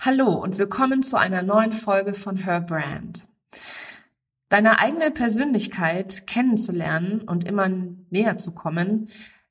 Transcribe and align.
Hallo 0.00 0.34
und 0.34 0.58
willkommen 0.58 1.02
zu 1.02 1.18
einer 1.18 1.42
neuen 1.42 1.72
Folge 1.72 2.14
von 2.14 2.36
Her 2.36 2.60
Brand. 2.60 3.26
Deine 4.48 4.78
eigene 4.78 5.10
Persönlichkeit 5.10 6.28
kennenzulernen 6.28 7.22
und 7.22 7.44
immer 7.44 7.68
näher 8.10 8.36
zu 8.36 8.52
kommen, 8.52 9.08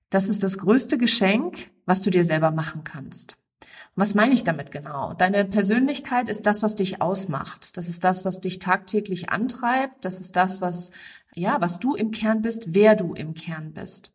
das 0.09 0.29
ist 0.29 0.43
das 0.43 0.57
größte 0.59 0.97
Geschenk, 0.97 1.71
was 1.85 2.03
du 2.03 2.09
dir 2.09 2.23
selber 2.23 2.51
machen 2.51 2.85
kannst. 2.85 3.37
Und 3.59 4.01
was 4.01 4.15
meine 4.15 4.33
ich 4.33 4.45
damit 4.45 4.71
genau? 4.71 5.13
Deine 5.13 5.43
Persönlichkeit 5.43 6.29
ist 6.29 6.45
das, 6.45 6.63
was 6.63 6.75
dich 6.75 7.01
ausmacht. 7.01 7.75
Das 7.75 7.89
ist 7.89 8.05
das, 8.05 8.23
was 8.23 8.39
dich 8.39 8.59
tagtäglich 8.59 9.29
antreibt. 9.29 10.05
Das 10.05 10.21
ist 10.21 10.37
das, 10.37 10.61
was, 10.61 10.91
ja, 11.33 11.57
was 11.59 11.79
du 11.79 11.95
im 11.95 12.11
Kern 12.11 12.41
bist, 12.41 12.73
wer 12.73 12.95
du 12.95 13.13
im 13.13 13.33
Kern 13.33 13.73
bist. 13.73 14.13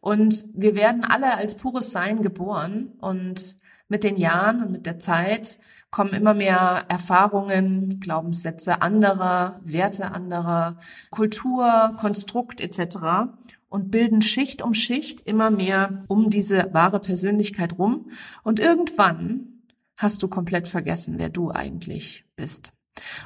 Und 0.00 0.44
wir 0.54 0.76
werden 0.76 1.04
alle 1.04 1.36
als 1.36 1.56
pures 1.56 1.90
Sein 1.90 2.22
geboren 2.22 2.92
und 3.00 3.56
mit 3.90 4.04
den 4.04 4.16
Jahren 4.16 4.62
und 4.62 4.72
mit 4.72 4.86
der 4.86 4.98
Zeit 4.98 5.58
kommen 5.90 6.14
immer 6.14 6.34
mehr 6.34 6.84
Erfahrungen, 6.88 8.00
Glaubenssätze 8.00 8.80
anderer, 8.80 9.60
Werte 9.64 10.12
anderer, 10.12 10.78
Kultur, 11.10 11.96
Konstrukt 11.98 12.60
etc. 12.60 13.32
und 13.68 13.90
bilden 13.90 14.22
Schicht 14.22 14.62
um 14.62 14.72
Schicht 14.72 15.20
immer 15.22 15.50
mehr 15.50 16.04
um 16.06 16.30
diese 16.30 16.72
wahre 16.72 17.00
Persönlichkeit 17.00 17.78
rum. 17.78 18.10
Und 18.44 18.60
irgendwann 18.60 19.64
hast 19.96 20.22
du 20.22 20.28
komplett 20.28 20.68
vergessen, 20.68 21.16
wer 21.18 21.28
du 21.28 21.50
eigentlich 21.50 22.24
bist. 22.36 22.72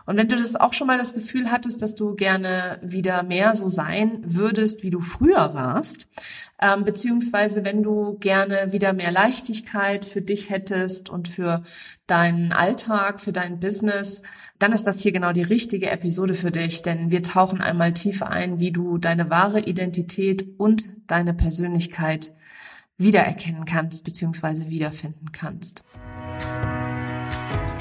Und 0.07 0.17
wenn 0.17 0.29
du 0.29 0.37
das 0.37 0.57
auch 0.57 0.75
schon 0.75 0.87
mal 0.87 0.99
das 0.99 1.15
Gefühl 1.15 1.51
hattest, 1.51 1.83
dass 1.83 1.95
du 1.95 2.15
gerne 2.15 2.79
wieder 2.83 3.23
mehr 3.23 3.55
so 3.55 3.69
sein 3.69 4.23
würdest, 4.25 4.83
wie 4.83 4.91
du 4.91 5.01
früher 5.01 5.55
warst, 5.55 6.09
ähm, 6.61 6.85
beziehungsweise 6.85 7.65
wenn 7.65 7.83
du 7.83 8.19
gerne 8.19 8.73
wieder 8.73 8.93
mehr 8.93 9.11
Leichtigkeit 9.11 10.05
für 10.05 10.23
dich 10.23 10.51
hättest 10.51 11.09
und 11.11 11.29
für 11.29 11.63
deinen 12.07 12.53
Alltag, 12.53 13.21
für 13.21 13.33
dein 13.33 13.61
Business, 13.61 14.23
dann 14.59 14.73
ist 14.73 14.87
das 14.87 15.01
hier 15.01 15.13
genau 15.13 15.33
die 15.33 15.43
richtige 15.43 15.91
Episode 15.91 16.35
für 16.35 16.51
dich, 16.51 16.83
denn 16.83 17.11
wir 17.11 17.23
tauchen 17.23 17.61
einmal 17.61 17.93
tief 17.93 18.23
ein, 18.23 18.61
wie 18.61 18.73
du 18.73 18.99
deine 18.99 19.31
wahre 19.31 19.60
Identität 19.60 20.45
und 20.59 20.84
deine 21.07 21.34
Persönlichkeit 21.34 22.33
wiedererkennen 22.97 23.65
kannst, 23.65 24.05
beziehungsweise 24.05 24.69
wiederfinden 24.69 25.33
kannst. 25.33 25.84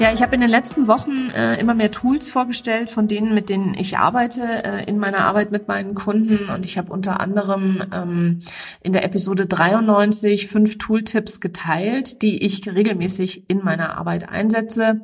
Ja, 0.00 0.12
ich 0.12 0.22
habe 0.22 0.34
in 0.34 0.40
den 0.40 0.50
letzten 0.50 0.88
Wochen 0.88 1.30
äh, 1.30 1.58
immer 1.60 1.74
mehr 1.74 1.90
Tools 1.90 2.28
vorgestellt, 2.28 2.90
von 2.90 3.06
denen, 3.06 3.32
mit 3.32 3.48
denen 3.48 3.74
ich 3.74 3.96
arbeite 3.96 4.42
äh, 4.64 4.84
in 4.86 4.98
meiner 4.98 5.18
Arbeit 5.18 5.52
mit 5.52 5.68
meinen 5.68 5.94
Kunden. 5.94 6.48
Und 6.50 6.66
ich 6.66 6.76
habe 6.76 6.92
unter 6.92 7.20
anderem 7.20 7.80
ähm, 7.92 8.40
in 8.82 8.92
der 8.92 9.04
Episode 9.04 9.46
93 9.46 10.48
fünf 10.48 10.78
Tooltips 10.78 11.40
geteilt, 11.40 12.22
die 12.22 12.44
ich 12.44 12.66
regelmäßig 12.66 13.48
in 13.48 13.58
meiner 13.62 13.96
Arbeit 13.96 14.28
einsetze. 14.28 15.02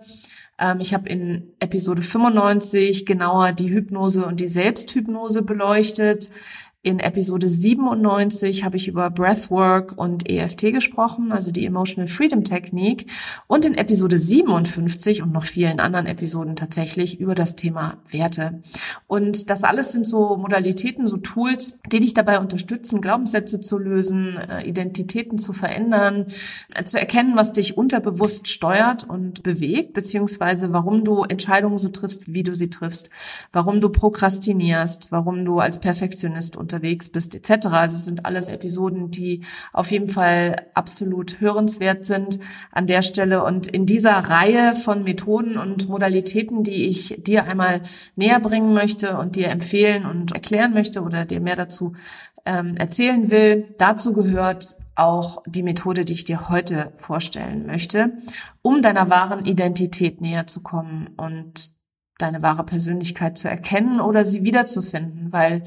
Ähm, 0.59 0.79
ich 0.81 0.93
habe 0.93 1.09
in 1.09 1.53
Episode 1.61 2.03
95 2.03 3.07
genauer 3.07 3.53
die 3.53 3.71
Hypnose 3.71 4.27
und 4.27 4.41
die 4.41 4.49
Selbsthypnose 4.49 5.43
beleuchtet. 5.43 6.31
In 6.83 6.99
Episode 6.99 7.47
97 7.47 8.65
habe 8.65 8.79
ich 8.79 8.89
über 8.89 9.11
Breathwork 9.11 9.99
und 9.99 10.31
EFT 10.31 10.73
gesprochen, 10.73 11.31
also 11.31 11.53
die 11.53 11.67
Emotional 11.67 12.09
Freedom 12.09 12.43
Technik. 12.43 13.05
Und 13.47 13.67
in 13.67 13.75
Episode 13.75 14.19
57 14.19 15.21
und 15.21 15.31
noch 15.31 15.45
vielen 15.45 15.79
anderen 15.79 16.07
Episoden 16.07 16.57
tatsächlich 16.57 17.21
über 17.21 17.35
das 17.35 17.55
Thema 17.55 17.99
Werte. 18.09 18.63
Und 19.07 19.51
das 19.51 19.63
alles 19.63 19.93
sind 19.93 20.07
so 20.07 20.39
Modalitäten, 20.39 21.07
so 21.07 21.19
Tools, 21.19 21.81
die 21.93 22.01
dich 22.01 22.15
dabei 22.15 22.41
unterstützen, 22.41 23.03
Glaubenssätze 23.03 23.61
zu 23.61 23.77
lösen, 23.77 24.39
äh, 24.39 24.67
Identitäten 24.67 25.37
zu 25.37 25.53
verändern, 25.53 26.29
äh, 26.75 26.85
zu 26.85 26.99
erkennen, 26.99 27.37
was 27.37 27.53
dich 27.53 27.77
unterbewusst 27.77 28.49
steuert 28.49 29.05
und 29.05 29.43
bewegt, 29.43 29.93
beziehungsweise 29.93 30.73
warum 30.73 31.05
du 31.05 31.25
Entscheidungen 31.25 31.77
so 31.77 31.91
triffst, 31.91 32.33
wie 32.33 32.43
du 32.43 32.55
sie 32.55 32.71
triffst, 32.71 33.11
warum 33.53 33.83
du 33.83 33.91
prokrastinierst, 33.91 35.13
warum 35.13 35.45
du 35.45 35.59
als 35.59 35.79
Perfektionist 35.79 36.57
unterwegs 36.71 37.11
bist 37.11 37.35
etc. 37.35 37.67
Also 37.67 37.97
es 37.97 38.05
sind 38.05 38.25
alles 38.27 38.49
Episoden, 38.49 39.11
die 39.11 39.45
auf 39.73 39.91
jeden 39.91 40.09
Fall 40.09 40.67
absolut 40.75 41.41
hörenswert 41.41 42.05
sind 42.05 42.39
an 42.71 42.87
der 42.87 43.03
Stelle. 43.03 43.45
Und 43.45 43.67
in 43.67 43.87
dieser 43.87 44.13
Reihe 44.13 44.75
von 44.75 45.03
Methoden 45.03 45.57
und 45.57 45.89
Modalitäten, 45.89 46.63
die 46.63 46.87
ich 46.87 47.17
dir 47.19 47.45
einmal 47.45 47.83
näher 48.15 48.41
bringen 48.41 48.73
möchte 48.73 49.17
und 49.17 49.37
dir 49.37 49.49
empfehlen 49.49 50.07
und 50.07 50.33
erklären 50.33 50.73
möchte 50.73 51.03
oder 51.03 51.25
dir 51.25 51.41
mehr 51.41 51.57
dazu 51.57 51.95
ähm, 52.47 52.77
erzählen 52.77 53.31
will, 53.31 53.75
dazu 53.79 54.13
gehört 54.13 54.67
auch 54.95 55.43
die 55.47 55.63
Methode, 55.63 56.05
die 56.05 56.13
ich 56.13 56.25
dir 56.25 56.49
heute 56.49 56.93
vorstellen 56.97 57.67
möchte, 57.67 58.13
um 58.63 58.83
deiner 58.83 59.11
wahren 59.11 59.45
Identität 59.45 60.21
näher 60.21 60.47
zu 60.47 60.63
kommen 60.63 61.09
und 61.17 61.71
deine 62.19 62.43
wahre 62.43 62.65
Persönlichkeit 62.65 63.39
zu 63.39 63.49
erkennen 63.49 64.01
oder 64.01 64.25
sie 64.25 64.45
wiederzufinden, 64.45 65.33
weil 65.33 65.63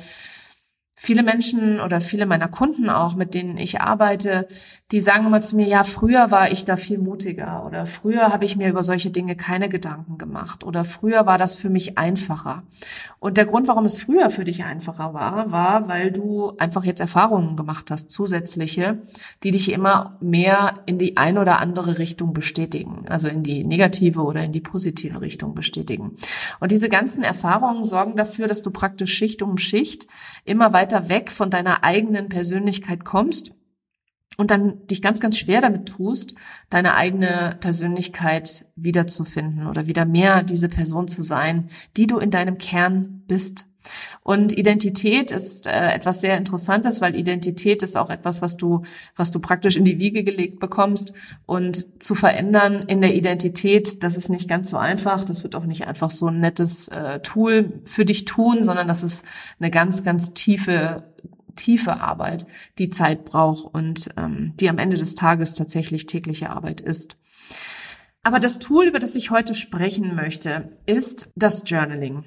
viele 0.96 1.24
Menschen 1.24 1.82
oder 1.82 2.02
viele 2.02 2.26
meiner 2.26 2.48
Kunden 2.48 2.90
auch, 2.90 3.16
mit 3.16 3.34
denen 3.34 3.58
ich 3.58 3.82
arbeite, 3.82 4.48
die 4.92 5.02
sagen 5.02 5.26
immer 5.26 5.42
zu 5.42 5.56
mir, 5.56 5.66
ja, 5.66 5.84
früher 5.84 6.30
war 6.30 6.52
ich 6.52 6.66
da 6.66 6.78
viel 6.78 7.00
mutiger 7.00 7.66
oder 7.66 7.88
früher 7.88 8.32
habe 8.32 8.46
ich 8.46 8.56
mir 8.56 8.70
über 8.70 8.84
solche 8.84 9.10
Dinge 9.10 9.36
keine 9.36 9.70
Gedanken 9.70 10.18
gemacht 10.18 10.64
oder 10.64 10.86
früher 10.86 11.26
war 11.26 11.38
das 11.38 11.56
für 11.56 11.70
mich 11.70 11.98
einfacher. 11.98 12.64
Und 13.20 13.38
der 13.38 13.46
Grund, 13.46 13.68
warum 13.68 13.86
es 13.86 14.02
früher 14.02 14.30
für 14.30 14.44
dich 14.44 14.66
einfacher 14.66 15.14
war, 15.14 15.52
war, 15.52 15.88
weil 15.88 16.12
du 16.12 16.54
einfach 16.58 16.84
jetzt 16.84 17.02
Erfahrungen 17.02 17.58
gemacht 17.58 17.90
hast, 17.90 18.12
zusätzliche, 18.12 19.02
die 19.44 19.52
dich 19.52 19.72
immer 19.72 20.18
mehr 20.22 20.76
in 20.86 21.00
die 21.00 21.18
ein 21.18 21.38
oder 21.38 21.60
andere 21.60 21.98
Richtung 21.98 22.34
bestätigen, 22.34 23.06
also 23.10 23.30
in 23.30 23.42
die 23.42 23.66
negative 23.66 24.22
oder 24.22 24.44
in 24.44 24.52
die 24.52 24.62
positive 24.62 25.22
Richtung 25.22 25.56
bestätigen. 25.56 26.16
Und 26.60 26.72
diese 26.72 26.90
ganzen 26.90 27.24
Erfahrungen 27.24 27.84
sorgen 27.84 28.16
dafür, 28.16 28.48
dass 28.48 28.62
du 28.62 28.70
praktisch 28.72 29.14
Schicht 29.14 29.42
um 29.42 29.58
Schicht 29.58 30.08
immer 30.46 30.72
weiter 30.72 30.83
weiter 30.84 31.08
weg 31.08 31.32
von 31.32 31.50
deiner 31.50 31.84
eigenen 31.86 32.28
Persönlichkeit 32.28 33.06
kommst 33.06 33.54
und 34.38 34.52
dann 34.52 34.86
dich 34.88 35.02
ganz, 35.02 35.22
ganz 35.22 35.38
schwer 35.38 35.62
damit 35.62 35.88
tust, 35.88 36.36
deine 36.70 36.96
eigene 36.96 37.56
Persönlichkeit 37.62 38.66
wiederzufinden 38.76 39.68
oder 39.68 39.88
wieder 39.88 40.06
mehr 40.06 40.44
diese 40.44 40.68
Person 40.68 41.08
zu 41.08 41.22
sein, 41.22 41.70
die 41.96 42.08
du 42.08 42.18
in 42.18 42.32
deinem 42.32 42.58
Kern 42.58 43.24
bist. 43.28 43.66
Und 44.22 44.58
Identität 44.58 45.32
ist 45.32 45.68
äh, 45.68 45.92
etwas 45.92 46.22
sehr 46.22 46.38
Interessantes, 46.38 47.02
weil 47.02 47.16
Identität 47.16 47.84
ist 47.84 47.98
auch 47.98 48.10
etwas, 48.10 48.42
was 48.42 48.58
du, 48.58 48.84
was 49.16 49.32
du 49.32 49.40
praktisch 49.40 49.78
in 49.78 49.86
die 49.86 50.00
Wiege 50.00 50.24
gelegt 50.24 50.60
bekommst. 50.60 51.14
Und 51.46 52.02
zu 52.02 52.16
verändern 52.16 52.84
in 52.88 53.02
der 53.02 53.16
Identität, 53.16 54.04
das 54.04 54.18
ist 54.18 54.30
nicht 54.30 54.48
ganz 54.48 54.70
so 54.70 54.78
einfach. 54.78 55.24
Das 55.24 55.44
wird 55.44 55.56
auch 55.56 55.66
nicht 55.66 55.88
einfach 55.88 56.10
so 56.10 56.28
ein 56.28 56.40
nettes 56.40 56.88
äh, 56.88 57.20
Tool 57.20 57.82
für 57.86 58.06
dich 58.06 58.26
tun, 58.26 58.64
sondern 58.64 58.88
das 58.88 59.04
ist 59.04 59.26
eine 59.60 59.72
ganz, 59.72 60.04
ganz 60.04 60.34
tiefe 60.34 61.04
tiefe 61.56 62.02
Arbeit, 62.02 62.48
die 62.80 62.90
Zeit 62.90 63.26
braucht 63.26 63.74
und 63.74 64.10
ähm, 64.18 64.54
die 64.60 64.70
am 64.70 64.80
Ende 64.80 64.98
des 64.98 65.14
Tages 65.14 65.54
tatsächlich 65.54 66.08
tägliche 66.08 66.50
Arbeit 66.50 66.82
ist. 66.82 67.18
Aber 68.24 68.40
das 68.40 68.60
Tool, 68.60 68.86
über 68.86 69.00
das 69.00 69.16
ich 69.16 69.32
heute 69.32 69.54
sprechen 69.54 70.16
möchte, 70.16 70.78
ist 70.86 71.32
das 71.36 71.64
Journaling. 71.66 72.24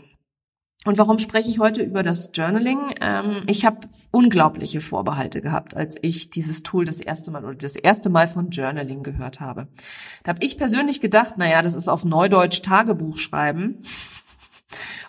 Und 0.87 0.99
warum 0.99 1.19
spreche 1.19 1.50
ich 1.50 1.59
heute 1.59 1.83
über 1.83 2.05
das 2.05 2.31
Journaling? 2.33 2.94
Ähm, 3.00 3.43
ich 3.49 3.67
habe 3.67 3.88
unglaubliche 4.12 4.81
Vorbehalte 4.81 5.43
gehabt, 5.43 5.77
als 5.77 5.97
ich 6.00 6.31
dieses 6.31 6.62
Tool 6.62 6.85
das 6.85 7.00
erste 7.00 7.33
Mal 7.33 7.44
oder 7.44 7.56
das 7.56 7.75
erste 7.75 8.09
Mal 8.09 8.29
von 8.29 8.50
Journaling 8.50 9.03
gehört 9.03 9.41
habe. 9.41 9.67
Da 10.23 10.31
habe 10.31 10.44
ich 10.44 10.56
persönlich 10.56 11.00
gedacht, 11.00 11.38
naja, 11.38 11.61
das 11.61 11.75
ist 11.75 11.88
auf 11.88 12.05
Neudeutsch 12.05 12.62
Tagebuch 12.62 13.19
schreiben. 13.19 13.81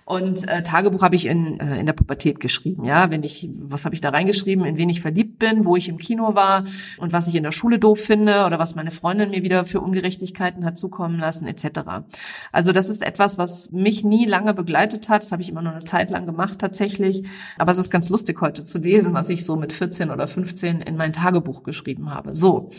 Und 0.07 0.47
äh, 0.47 0.63
Tagebuch 0.63 1.01
habe 1.01 1.17
ich 1.17 1.25
in, 1.25 1.59
äh, 1.59 1.81
in 1.81 1.85
der 1.85 1.91
Pubertät 1.91 2.39
geschrieben, 2.39 2.85
ja. 2.85 3.11
Wenn 3.11 3.23
ich, 3.23 3.49
was 3.59 3.83
habe 3.83 3.93
ich 3.93 3.99
da 3.99 4.07
reingeschrieben, 4.07 4.63
in 4.63 4.77
wen 4.77 4.87
ich 4.87 5.01
verliebt 5.01 5.37
bin, 5.37 5.65
wo 5.65 5.75
ich 5.75 5.89
im 5.89 5.97
Kino 5.97 6.33
war 6.33 6.63
und 6.97 7.11
was 7.11 7.27
ich 7.27 7.35
in 7.35 7.43
der 7.43 7.51
Schule 7.51 7.77
doof 7.77 7.99
finde 7.99 8.45
oder 8.45 8.57
was 8.57 8.73
meine 8.73 8.91
Freundin 8.91 9.31
mir 9.31 9.43
wieder 9.43 9.65
für 9.65 9.81
Ungerechtigkeiten 9.81 10.63
hat 10.63 10.77
zukommen 10.77 11.19
lassen, 11.19 11.45
etc. 11.45 12.05
Also 12.53 12.71
das 12.71 12.87
ist 12.87 13.05
etwas, 13.05 13.37
was 13.37 13.73
mich 13.73 14.05
nie 14.05 14.25
lange 14.25 14.53
begleitet 14.53 15.09
hat. 15.09 15.23
Das 15.23 15.33
habe 15.33 15.41
ich 15.41 15.49
immer 15.49 15.61
nur 15.61 15.73
eine 15.73 15.83
Zeit 15.83 16.09
lang 16.09 16.25
gemacht 16.25 16.59
tatsächlich. 16.59 17.23
Aber 17.57 17.73
es 17.73 17.77
ist 17.77 17.91
ganz 17.91 18.07
lustig 18.07 18.39
heute 18.39 18.63
zu 18.63 18.77
lesen, 18.77 19.13
was 19.13 19.27
ich 19.27 19.43
so 19.43 19.57
mit 19.57 19.73
14 19.73 20.09
oder 20.09 20.25
15 20.25 20.79
in 20.79 20.95
mein 20.95 21.11
Tagebuch 21.11 21.63
geschrieben 21.63 22.13
habe. 22.13 22.33
So. 22.33 22.69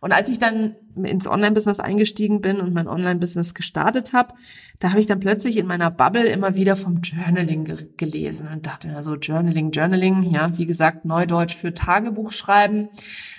Und 0.00 0.12
als 0.12 0.28
ich 0.28 0.38
dann 0.38 0.74
ins 1.02 1.26
Online-Business 1.26 1.80
eingestiegen 1.80 2.42
bin 2.42 2.60
und 2.60 2.74
mein 2.74 2.88
Online-Business 2.88 3.54
gestartet 3.54 4.12
habe, 4.12 4.34
da 4.80 4.90
habe 4.90 5.00
ich 5.00 5.06
dann 5.06 5.20
plötzlich 5.20 5.56
in 5.56 5.66
meiner 5.66 5.90
Bubble 5.90 6.26
immer 6.26 6.56
wieder 6.56 6.73
vom 6.76 7.00
Journaling 7.02 7.64
ge 7.64 7.88
gelesen 7.96 8.48
und 8.52 8.66
dachte 8.66 8.88
mir 8.88 9.02
so, 9.02 9.16
Journaling, 9.16 9.70
Journaling, 9.70 10.22
ja, 10.22 10.56
wie 10.56 10.66
gesagt, 10.66 11.04
Neudeutsch 11.04 11.54
für 11.54 11.74
Tagebuch 11.74 12.32
schreiben. 12.32 12.88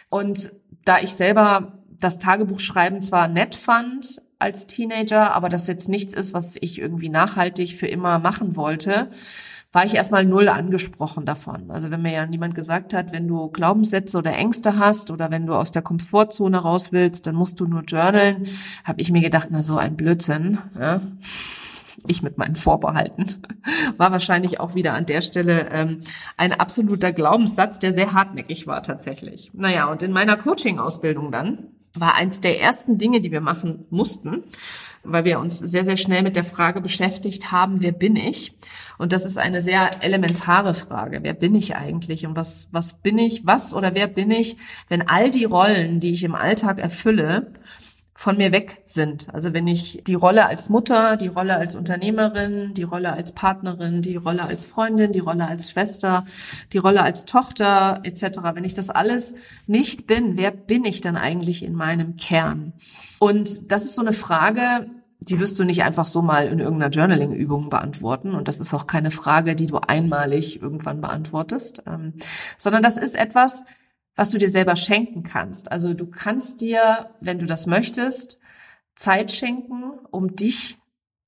Und 0.09 0.51
da 0.85 0.99
ich 0.99 1.13
selber 1.13 1.79
das 1.99 2.19
Tagebuchschreiben 2.19 3.01
zwar 3.01 3.27
nett 3.27 3.55
fand 3.55 4.21
als 4.39 4.67
Teenager, 4.67 5.33
aber 5.33 5.49
das 5.49 5.67
jetzt 5.67 5.89
nichts 5.89 6.13
ist, 6.13 6.33
was 6.33 6.57
ich 6.59 6.79
irgendwie 6.79 7.09
nachhaltig 7.09 7.73
für 7.73 7.87
immer 7.87 8.19
machen 8.19 8.55
wollte, 8.55 9.09
war 9.75 9.85
ich 9.85 9.95
erstmal 9.95 10.25
null 10.25 10.47
angesprochen 10.47 11.25
davon. 11.25 11.69
Also 11.69 11.91
wenn 11.91 12.01
mir 12.01 12.13
ja 12.13 12.25
niemand 12.25 12.55
gesagt 12.55 12.93
hat, 12.93 13.11
wenn 13.11 13.27
du 13.27 13.49
Glaubenssätze 13.49 14.17
oder 14.17 14.33
Ängste 14.33 14.79
hast 14.79 15.11
oder 15.11 15.31
wenn 15.31 15.45
du 15.45 15.53
aus 15.53 15.73
der 15.73 15.81
Komfortzone 15.81 16.57
raus 16.57 16.93
willst, 16.93 17.27
dann 17.27 17.35
musst 17.35 17.59
du 17.59 17.67
nur 17.67 17.81
journalen, 17.81 18.47
habe 18.85 19.01
ich 19.01 19.11
mir 19.11 19.21
gedacht, 19.21 19.49
na 19.51 19.63
so 19.63 19.77
ein 19.77 19.97
Blödsinn. 19.97 20.59
Ja? 20.79 21.01
Ich 22.07 22.21
mit 22.21 22.37
meinen 22.37 22.55
Vorbehalten. 22.55 23.25
War 23.97 24.11
wahrscheinlich 24.11 24.59
auch 24.59 24.75
wieder 24.75 24.93
an 24.93 25.05
der 25.05 25.21
Stelle 25.21 25.69
ähm, 25.71 26.01
ein 26.37 26.53
absoluter 26.53 27.11
Glaubenssatz, 27.11 27.79
der 27.79 27.93
sehr 27.93 28.13
hartnäckig 28.13 28.67
war 28.67 28.83
tatsächlich. 28.83 29.51
Naja, 29.53 29.85
und 29.85 30.01
in 30.01 30.11
meiner 30.11 30.37
Coaching-Ausbildung 30.37 31.31
dann 31.31 31.67
war 31.95 32.15
eins 32.15 32.41
der 32.41 32.59
ersten 32.59 32.97
Dinge, 32.97 33.21
die 33.21 33.31
wir 33.31 33.41
machen 33.41 33.85
mussten, 33.89 34.43
weil 35.03 35.25
wir 35.25 35.39
uns 35.39 35.59
sehr, 35.59 35.83
sehr 35.83 35.97
schnell 35.97 36.23
mit 36.23 36.35
der 36.35 36.43
Frage 36.43 36.81
beschäftigt 36.81 37.51
haben, 37.51 37.81
wer 37.81 37.91
bin 37.91 38.15
ich? 38.15 38.53
Und 38.97 39.11
das 39.11 39.25
ist 39.25 39.37
eine 39.37 39.61
sehr 39.61 40.03
elementare 40.03 40.73
Frage. 40.73 41.19
Wer 41.21 41.33
bin 41.33 41.55
ich 41.55 41.75
eigentlich? 41.75 42.25
Und 42.25 42.35
was, 42.35 42.69
was 42.71 43.01
bin 43.01 43.17
ich? 43.17 43.45
Was 43.45 43.73
oder 43.73 43.93
wer 43.93 44.07
bin 44.07 44.31
ich, 44.31 44.57
wenn 44.89 45.07
all 45.07 45.31
die 45.31 45.45
Rollen, 45.45 45.99
die 45.99 46.11
ich 46.11 46.23
im 46.23 46.35
Alltag 46.35 46.79
erfülle, 46.79 47.53
von 48.17 48.37
mir 48.37 48.53
weg 48.53 48.81
sind. 48.85 49.27
Also 49.33 49.53
wenn 49.53 49.67
ich 49.67 50.01
die 50.07 50.13
Rolle 50.13 50.47
als 50.47 50.69
Mutter, 50.69 51.17
die 51.17 51.27
Rolle 51.27 51.57
als 51.57 51.75
Unternehmerin, 51.75 52.73
die 52.73 52.83
Rolle 52.83 53.11
als 53.11 53.33
Partnerin, 53.33 54.01
die 54.01 54.15
Rolle 54.15 54.43
als 54.43 54.65
Freundin, 54.65 55.11
die 55.11 55.19
Rolle 55.19 55.45
als 55.45 55.69
Schwester, 55.69 56.25
die 56.71 56.77
Rolle 56.77 57.03
als 57.03 57.25
Tochter 57.25 57.99
etc., 58.03 58.39
wenn 58.53 58.63
ich 58.63 58.73
das 58.73 58.89
alles 58.89 59.35
nicht 59.67 60.07
bin, 60.07 60.37
wer 60.37 60.51
bin 60.51 60.85
ich 60.85 61.01
dann 61.01 61.17
eigentlich 61.17 61.61
in 61.61 61.73
meinem 61.73 62.15
Kern? 62.15 62.71
Und 63.19 63.69
das 63.71 63.83
ist 63.83 63.95
so 63.95 64.01
eine 64.01 64.13
Frage, 64.13 64.89
die 65.19 65.39
wirst 65.41 65.59
du 65.59 65.65
nicht 65.65 65.83
einfach 65.83 66.05
so 66.05 66.21
mal 66.21 66.47
in 66.47 66.59
irgendeiner 66.59 66.91
Journaling-Übung 66.91 67.69
beantworten. 67.69 68.33
Und 68.33 68.47
das 68.47 68.59
ist 68.59 68.73
auch 68.73 68.87
keine 68.87 69.11
Frage, 69.11 69.55
die 69.55 69.65
du 69.65 69.77
einmalig 69.77 70.61
irgendwann 70.61 71.01
beantwortest, 71.01 71.83
ähm, 71.85 72.13
sondern 72.57 72.81
das 72.81 72.95
ist 72.95 73.15
etwas, 73.15 73.65
was 74.15 74.29
du 74.29 74.37
dir 74.37 74.49
selber 74.49 74.75
schenken 74.75 75.23
kannst. 75.23 75.71
Also 75.71 75.93
du 75.93 76.07
kannst 76.07 76.61
dir, 76.61 77.09
wenn 77.19 77.39
du 77.39 77.45
das 77.45 77.67
möchtest, 77.67 78.39
Zeit 78.95 79.31
schenken, 79.31 79.91
um 80.11 80.35
dich 80.35 80.77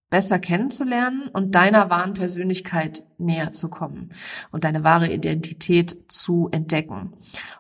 besser 0.10 0.40
kennenzulernen 0.40 1.28
und 1.34 1.56
deiner 1.56 1.90
wahren 1.90 2.14
Persönlichkeit 2.14 3.04
näher 3.18 3.52
zu 3.52 3.70
kommen 3.70 4.14
und 4.52 4.64
deine 4.64 4.84
wahre 4.84 5.12
Identität 5.12 6.06
zu 6.08 6.48
entdecken. 6.52 7.14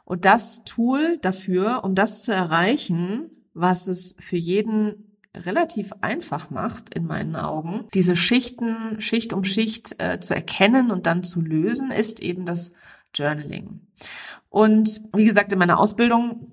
Und 0.05 0.23
das 0.23 0.63
Tool 0.63 1.17
dafür, 1.21 1.83
um 1.83 1.93
das 1.93 2.21
zu 2.21 2.31
erreichen, 2.31 3.29
was 3.53 3.87
es 3.87 4.15
für 4.19 4.37
jeden 4.37 5.17
relativ 5.35 5.93
einfach 6.01 6.49
macht, 6.49 6.93
in 6.95 7.05
meinen 7.05 7.35
Augen, 7.35 7.87
diese 7.93 8.15
Schichten, 8.15 8.99
Schicht 9.01 9.33
um 9.33 9.43
Schicht 9.43 9.95
äh, 9.99 10.19
zu 10.19 10.33
erkennen 10.33 10.89
und 10.89 11.05
dann 11.05 11.23
zu 11.23 11.41
lösen, 11.41 11.91
ist 11.91 12.21
eben 12.21 12.45
das 12.45 12.73
Journaling. 13.17 13.81
Und 14.49 15.01
wie 15.13 15.25
gesagt, 15.25 15.51
in 15.51 15.59
meiner 15.59 15.79
Ausbildung 15.79 16.51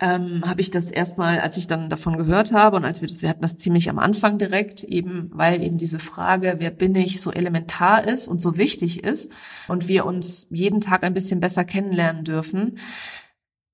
ähm, 0.00 0.42
habe 0.46 0.60
ich 0.60 0.70
das 0.70 0.90
erstmal, 0.90 1.40
als 1.40 1.56
ich 1.56 1.66
dann 1.66 1.88
davon 1.88 2.16
gehört 2.16 2.52
habe 2.52 2.76
und 2.76 2.84
als 2.84 3.00
wir 3.00 3.08
das, 3.08 3.22
wir 3.22 3.28
hatten 3.28 3.42
das 3.42 3.56
ziemlich 3.56 3.88
am 3.88 3.98
Anfang 3.98 4.38
direkt, 4.38 4.84
eben 4.84 5.30
weil 5.32 5.62
eben 5.62 5.78
diese 5.78 5.98
Frage, 5.98 6.56
wer 6.58 6.70
bin 6.70 6.94
ich, 6.94 7.20
so 7.20 7.30
elementar 7.30 8.06
ist 8.06 8.28
und 8.28 8.42
so 8.42 8.56
wichtig 8.56 9.04
ist 9.04 9.32
und 9.68 9.88
wir 9.88 10.04
uns 10.04 10.48
jeden 10.50 10.80
Tag 10.80 11.04
ein 11.04 11.14
bisschen 11.14 11.40
besser 11.40 11.64
kennenlernen 11.64 12.24
dürfen. 12.24 12.78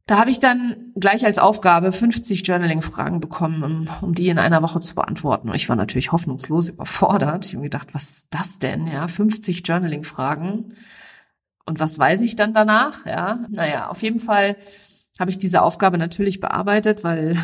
Da 0.07 0.19
habe 0.19 0.31
ich 0.31 0.41
dann 0.41 0.93
gleich 0.97 1.25
als 1.25 1.39
Aufgabe 1.39 1.93
50 1.93 2.47
Journaling-Fragen 2.47 3.21
bekommen, 3.21 3.63
um, 3.63 3.89
um 4.03 4.15
die 4.15 4.29
in 4.29 4.39
einer 4.39 4.61
Woche 4.63 4.81
zu 4.81 4.95
beantworten. 4.97 5.49
Und 5.49 5.55
ich 5.55 5.69
war 5.69 5.77
natürlich 5.77 6.11
hoffnungslos 6.11 6.69
überfordert. 6.69 7.47
Ich 7.47 7.53
habe 7.53 7.61
mir 7.63 7.71
gedacht, 7.71 7.95
was 7.95 8.11
ist 8.11 8.27
das 8.31 8.59
denn? 8.59 8.89
Ja, 8.89 9.07
50 9.07 9.67
Journaling-Fragen. 9.67 10.75
Und 11.67 11.81
was 11.81 11.99
weiß 11.99 12.21
ich 12.23 12.37
dann 12.37 12.55
danach? 12.55 13.07
Ja, 13.07 13.41
naja, 13.51 13.89
auf 13.89 14.03
jeden 14.03 14.19
Fall 14.19 14.57
habe 15.19 15.31
ich 15.31 15.39
diese 15.39 15.63
Aufgabe 15.63 15.99
natürlich 15.99 16.41
bearbeitet, 16.41 17.05
weil 17.05 17.37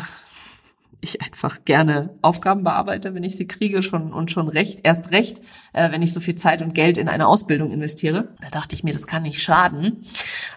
ich 1.01 1.21
einfach 1.21 1.63
gerne 1.63 2.17
Aufgaben 2.21 2.63
bearbeite, 2.63 3.15
wenn 3.15 3.23
ich 3.23 3.37
sie 3.37 3.47
kriege, 3.47 3.81
schon 3.81 4.11
und 4.11 4.31
schon 4.31 4.49
recht, 4.49 4.81
erst 4.83 5.11
recht, 5.11 5.39
äh, 5.71 5.91
wenn 5.91 6.01
ich 6.01 6.13
so 6.13 6.19
viel 6.19 6.35
Zeit 6.35 6.61
und 6.61 6.75
Geld 6.75 6.97
in 6.97 7.07
eine 7.07 7.27
Ausbildung 7.27 7.71
investiere. 7.71 8.35
Da 8.41 8.49
dachte 8.49 8.75
ich 8.75 8.83
mir, 8.83 8.91
das 8.91 9.07
kann 9.07 9.23
nicht 9.23 9.41
schaden. 9.41 10.01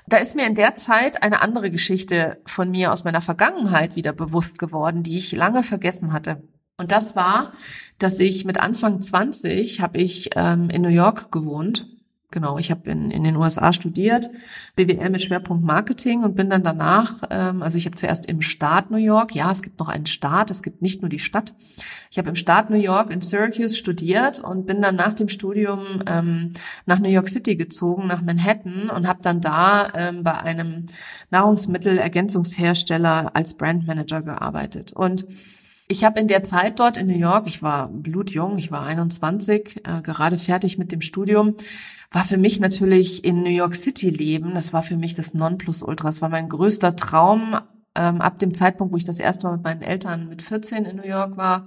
Da 0.08 0.16
ist 0.16 0.34
mir 0.34 0.46
in 0.46 0.56
der 0.56 0.74
Zeit 0.74 1.22
eine 1.22 1.42
andere 1.42 1.70
Geschichte 1.70 2.38
von 2.44 2.70
mir 2.70 2.92
aus 2.92 3.04
meiner 3.04 3.20
Vergangenheit 3.20 3.94
wieder 3.94 4.12
bewusst 4.12 4.58
geworden, 4.58 5.04
die 5.04 5.16
ich 5.16 5.30
lange 5.32 5.62
vergessen 5.62 6.12
hatte. 6.12 6.42
Und 6.76 6.90
das 6.90 7.14
war, 7.14 7.52
dass 7.98 8.18
ich 8.18 8.44
mit 8.44 8.58
Anfang 8.58 9.00
20 9.00 9.80
habe 9.80 9.98
ich 9.98 10.30
ähm, 10.34 10.68
in 10.70 10.82
New 10.82 10.88
York 10.88 11.30
gewohnt 11.30 11.86
Genau, 12.32 12.58
ich 12.58 12.70
habe 12.70 12.90
in, 12.90 13.10
in 13.10 13.24
den 13.24 13.36
USA 13.36 13.74
studiert, 13.74 14.30
BWL 14.74 15.10
mit 15.10 15.20
Schwerpunkt 15.20 15.62
Marketing 15.64 16.24
und 16.24 16.34
bin 16.34 16.48
dann 16.48 16.64
danach, 16.64 17.24
ähm, 17.30 17.62
also 17.62 17.76
ich 17.76 17.84
habe 17.84 17.94
zuerst 17.94 18.24
im 18.24 18.40
Staat 18.40 18.90
New 18.90 18.96
York, 18.96 19.34
ja, 19.34 19.52
es 19.52 19.62
gibt 19.62 19.78
noch 19.78 19.88
einen 19.88 20.06
Staat, 20.06 20.50
es 20.50 20.62
gibt 20.62 20.80
nicht 20.80 21.02
nur 21.02 21.10
die 21.10 21.18
Stadt. 21.18 21.52
Ich 22.10 22.16
habe 22.18 22.30
im 22.30 22.34
Staat 22.34 22.70
New 22.70 22.78
York 22.78 23.12
in 23.12 23.20
Syracuse 23.20 23.76
studiert 23.76 24.40
und 24.40 24.64
bin 24.66 24.80
dann 24.80 24.96
nach 24.96 25.12
dem 25.12 25.28
Studium 25.28 26.02
ähm, 26.06 26.54
nach 26.86 27.00
New 27.00 27.10
York 27.10 27.28
City 27.28 27.54
gezogen, 27.54 28.06
nach 28.06 28.22
Manhattan 28.22 28.88
und 28.88 29.06
habe 29.06 29.22
dann 29.22 29.42
da 29.42 29.92
ähm, 29.94 30.22
bei 30.22 30.38
einem 30.38 30.86
Nahrungsmittelergänzungshersteller 31.30 33.36
als 33.36 33.58
Brandmanager 33.58 34.22
gearbeitet. 34.22 34.94
Und 34.94 35.26
ich 35.88 36.04
habe 36.04 36.20
in 36.20 36.28
der 36.28 36.42
Zeit 36.42 36.80
dort 36.80 36.96
in 36.96 37.06
New 37.06 37.18
York, 37.18 37.46
ich 37.46 37.62
war 37.62 37.88
blutjung, 37.88 38.58
ich 38.58 38.70
war 38.70 38.86
21, 38.86 39.82
äh, 39.84 40.02
gerade 40.02 40.38
fertig 40.38 40.78
mit 40.78 40.92
dem 40.92 41.00
Studium, 41.00 41.56
war 42.10 42.24
für 42.24 42.38
mich 42.38 42.60
natürlich 42.60 43.24
in 43.24 43.42
New 43.42 43.50
York 43.50 43.74
City 43.74 44.10
leben. 44.10 44.54
Das 44.54 44.72
war 44.72 44.82
für 44.82 44.96
mich 44.96 45.14
das 45.14 45.34
Nonplusultra. 45.34 46.08
Das 46.08 46.22
war 46.22 46.28
mein 46.28 46.48
größter 46.48 46.96
Traum. 46.96 47.56
Ähm, 47.94 48.22
ab 48.22 48.38
dem 48.38 48.54
Zeitpunkt, 48.54 48.94
wo 48.94 48.96
ich 48.96 49.04
das 49.04 49.20
erste 49.20 49.46
Mal 49.46 49.54
mit 49.54 49.64
meinen 49.64 49.82
Eltern 49.82 50.26
mit 50.26 50.40
14 50.40 50.86
in 50.86 50.96
New 50.96 51.06
York 51.06 51.36
war, 51.36 51.66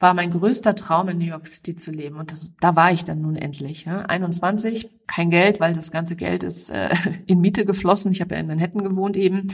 war 0.00 0.14
mein 0.14 0.32
größter 0.32 0.74
Traum, 0.74 1.08
in 1.08 1.18
New 1.18 1.26
York 1.26 1.46
City 1.46 1.76
zu 1.76 1.92
leben. 1.92 2.16
Und 2.16 2.32
das, 2.32 2.52
da 2.60 2.74
war 2.74 2.90
ich 2.90 3.04
dann 3.04 3.22
nun 3.22 3.36
endlich. 3.36 3.86
Ne? 3.86 4.08
21, 4.08 4.90
kein 5.06 5.30
Geld, 5.30 5.60
weil 5.60 5.72
das 5.72 5.92
ganze 5.92 6.16
Geld 6.16 6.42
ist 6.42 6.70
äh, 6.70 6.88
in 7.26 7.40
Miete 7.40 7.64
geflossen. 7.64 8.10
Ich 8.10 8.20
habe 8.20 8.34
ja 8.34 8.40
in 8.40 8.48
Manhattan 8.48 8.82
gewohnt 8.82 9.16
eben 9.16 9.46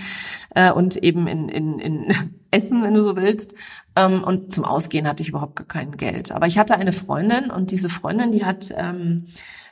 äh, 0.55 0.73
und 0.73 0.97
eben 0.97 1.27
in, 1.27 1.51
in, 1.51 1.79
in 1.79 2.07
Essen, 2.51 2.83
wenn 2.83 2.95
du 2.95 3.03
so 3.03 3.17
willst. 3.17 3.55
Ähm, 3.95 4.25
und 4.25 4.55
zum 4.55 4.65
Ausgehen 4.65 5.07
hatte 5.07 5.23
ich 5.23 5.29
überhaupt 5.29 5.57
gar 5.57 5.67
kein 5.67 5.99
Geld. 5.99 6.33
Aber 6.33 6.47
ich 6.47 6.59
hatte 6.59 6.77
eine 6.77 6.93
Freundin 6.93 7.51
und 7.51 7.71
diese 7.71 7.91
Freundin, 7.91 8.33
die 8.33 8.47
hat 8.47 8.73
ähm, 8.75 9.27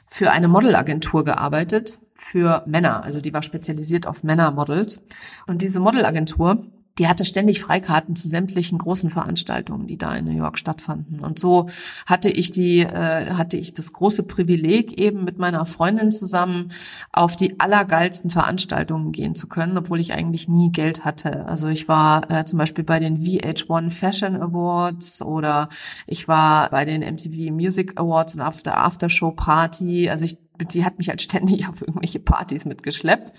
für 0.08 0.30
eine 0.30 0.48
Modelagentur 0.48 1.24
gearbeitet 1.24 1.98
für 2.25 2.64
Männer. 2.66 3.04
Also 3.04 3.21
die 3.21 3.35
war 3.35 3.43
spezialisiert 3.43 4.07
auf 4.07 4.25
Männermodels. 4.25 5.07
Und 5.47 5.61
diese 5.61 5.78
Modelagentur, 5.78 6.64
die 6.99 7.07
hatte 7.07 7.25
ständig 7.25 7.61
Freikarten 7.61 8.16
zu 8.16 8.28
sämtlichen 8.28 8.78
großen 8.78 9.11
Veranstaltungen, 9.11 9.87
die 9.87 9.99
da 9.99 10.14
in 10.14 10.25
New 10.25 10.37
York 10.37 10.59
stattfanden. 10.59 11.21
Und 11.21 11.38
so 11.38 11.69
hatte 12.07 12.31
ich 12.31 12.50
die, 12.50 12.81
äh, 12.81 13.33
hatte 13.33 13.57
ich 13.57 13.75
das 13.75 13.93
große 13.93 14.23
Privileg, 14.23 14.93
eben 14.97 15.25
mit 15.25 15.38
meiner 15.38 15.66
Freundin 15.66 16.12
zusammen 16.12 16.71
auf 17.12 17.37
die 17.37 17.61
allergeilsten 17.61 18.31
Veranstaltungen 18.31 19.12
gehen 19.12 19.35
zu 19.35 19.49
können, 19.49 19.76
obwohl 19.76 20.00
ich 20.00 20.14
eigentlich 20.14 20.49
nie 20.49 20.71
Geld 20.71 21.04
hatte. 21.04 21.45
Also 21.47 21.69
ich 21.69 21.88
war 21.88 22.31
äh, 22.31 22.45
zum 22.45 22.59
Beispiel 22.59 22.85
bei 22.85 23.00
den 23.00 23.19
VH1 23.19 23.90
Fashion 23.90 24.37
Awards 24.37 25.21
oder 25.21 25.69
ich 26.07 26.26
war 26.26 26.71
bei 26.71 26.85
den 26.85 27.02
MTV 27.02 27.52
Music 27.52 28.00
Awards 28.00 28.37
und 28.37 28.40
auf 28.40 28.62
der 28.62 28.78
Aftershow 28.78 29.33
Party. 29.33 30.09
Also 30.09 30.25
ich, 30.25 30.38
die 30.58 30.84
hat 30.84 30.99
mich 30.99 31.08
halt 31.08 31.20
ständig 31.20 31.68
auf 31.68 31.80
irgendwelche 31.80 32.20
Partys 32.20 32.64
mitgeschleppt 32.64 33.32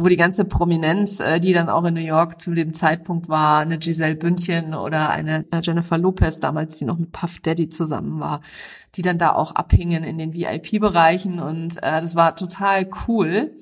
wo 0.00 0.08
die 0.08 0.16
ganze 0.16 0.44
Prominenz, 0.44 1.20
äh, 1.20 1.40
die 1.40 1.52
dann 1.52 1.68
auch 1.68 1.84
in 1.84 1.94
New 1.94 2.00
York 2.00 2.40
zu 2.40 2.54
dem 2.54 2.72
Zeitpunkt 2.72 3.28
war, 3.28 3.60
eine 3.60 3.78
Giselle 3.78 4.16
Bündchen 4.16 4.74
oder 4.74 5.10
eine 5.10 5.44
äh, 5.50 5.60
Jennifer 5.62 5.98
Lopez 5.98 6.40
damals, 6.40 6.78
die 6.78 6.86
noch 6.86 6.98
mit 6.98 7.12
Puff 7.12 7.40
Daddy 7.40 7.68
zusammen 7.68 8.18
war, 8.18 8.40
die 8.94 9.02
dann 9.02 9.18
da 9.18 9.32
auch 9.32 9.54
abhingen 9.54 10.02
in 10.04 10.16
den 10.16 10.34
VIP-Bereichen 10.34 11.38
und 11.38 11.76
äh, 11.78 12.00
das 12.00 12.16
war 12.16 12.34
total 12.36 12.88
cool. 13.06 13.56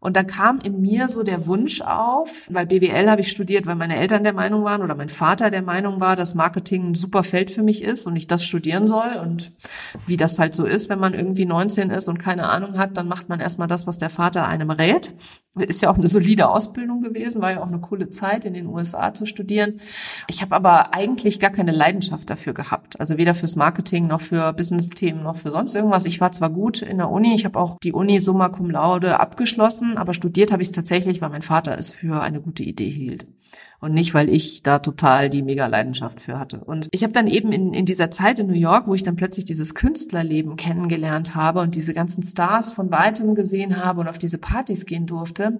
Und 0.00 0.16
da 0.16 0.22
kam 0.22 0.60
in 0.60 0.80
mir 0.80 1.08
so 1.08 1.22
der 1.22 1.46
Wunsch 1.46 1.80
auf, 1.80 2.46
weil 2.50 2.66
BWL 2.66 3.10
habe 3.10 3.20
ich 3.20 3.30
studiert, 3.30 3.66
weil 3.66 3.74
meine 3.74 3.96
Eltern 3.96 4.22
der 4.22 4.32
Meinung 4.32 4.62
waren 4.62 4.82
oder 4.82 4.94
mein 4.94 5.08
Vater 5.08 5.50
der 5.50 5.62
Meinung 5.62 6.00
war, 6.00 6.14
dass 6.14 6.34
Marketing 6.34 6.90
ein 6.90 6.94
super 6.94 7.24
Feld 7.24 7.50
für 7.50 7.62
mich 7.62 7.82
ist 7.82 8.06
und 8.06 8.14
ich 8.14 8.28
das 8.28 8.44
studieren 8.44 8.86
soll. 8.86 9.18
Und 9.20 9.52
wie 10.06 10.16
das 10.16 10.38
halt 10.38 10.54
so 10.54 10.66
ist, 10.66 10.88
wenn 10.88 11.00
man 11.00 11.14
irgendwie 11.14 11.46
19 11.46 11.90
ist 11.90 12.08
und 12.08 12.18
keine 12.18 12.48
Ahnung 12.48 12.78
hat, 12.78 12.96
dann 12.96 13.08
macht 13.08 13.28
man 13.28 13.40
erstmal 13.40 13.68
das, 13.68 13.86
was 13.86 13.98
der 13.98 14.10
Vater 14.10 14.46
einem 14.46 14.70
rät. 14.70 15.12
Ist 15.56 15.82
ja 15.82 15.90
auch 15.90 15.96
eine 15.96 16.06
solide 16.06 16.48
Ausbildung 16.48 17.02
gewesen, 17.02 17.42
war 17.42 17.50
ja 17.50 17.60
auch 17.60 17.66
eine 17.66 17.80
coole 17.80 18.10
Zeit 18.10 18.44
in 18.44 18.54
den 18.54 18.66
USA 18.66 19.12
zu 19.12 19.26
studieren. 19.26 19.80
Ich 20.28 20.40
habe 20.40 20.54
aber 20.54 20.94
eigentlich 20.94 21.40
gar 21.40 21.50
keine 21.50 21.72
Leidenschaft 21.72 22.30
dafür 22.30 22.54
gehabt. 22.54 23.00
Also 23.00 23.18
weder 23.18 23.34
fürs 23.34 23.56
Marketing 23.56 24.06
noch 24.06 24.20
für 24.20 24.52
Business-Themen 24.52 25.22
noch 25.22 25.36
für 25.36 25.50
sonst 25.50 25.74
irgendwas. 25.74 26.04
Ich 26.04 26.20
war 26.20 26.30
zwar 26.30 26.50
gut 26.50 26.82
in 26.82 26.98
der 26.98 27.10
Uni, 27.10 27.34
ich 27.34 27.44
habe 27.44 27.58
auch 27.58 27.76
die 27.82 27.92
Uni 27.92 28.20
summa 28.20 28.50
cum 28.50 28.70
laude 28.70 29.18
abgeschlossen, 29.18 29.87
aber 29.96 30.12
studiert 30.12 30.52
habe 30.52 30.62
ich 30.62 30.68
es 30.68 30.72
tatsächlich, 30.72 31.20
weil 31.20 31.30
mein 31.30 31.42
Vater 31.42 31.78
es 31.78 31.92
für 31.92 32.20
eine 32.20 32.40
gute 32.40 32.62
Idee 32.62 32.90
hielt 32.90 33.26
und 33.80 33.94
nicht, 33.94 34.12
weil 34.12 34.28
ich 34.28 34.62
da 34.62 34.80
total 34.80 35.30
die 35.30 35.42
mega 35.42 35.66
Leidenschaft 35.66 36.20
für 36.20 36.38
hatte. 36.38 36.64
Und 36.64 36.88
ich 36.90 37.04
habe 37.04 37.12
dann 37.12 37.28
eben 37.28 37.52
in, 37.52 37.72
in 37.72 37.86
dieser 37.86 38.10
Zeit 38.10 38.38
in 38.38 38.48
New 38.48 38.54
York, 38.54 38.88
wo 38.88 38.94
ich 38.94 39.04
dann 39.04 39.16
plötzlich 39.16 39.44
dieses 39.44 39.74
Künstlerleben 39.74 40.56
kennengelernt 40.56 41.34
habe 41.34 41.60
und 41.60 41.74
diese 41.74 41.94
ganzen 41.94 42.22
Stars 42.22 42.72
von 42.72 42.90
weitem 42.90 43.34
gesehen 43.34 43.82
habe 43.82 44.00
und 44.00 44.08
auf 44.08 44.18
diese 44.18 44.38
Partys 44.38 44.84
gehen 44.84 45.06
durfte, 45.06 45.58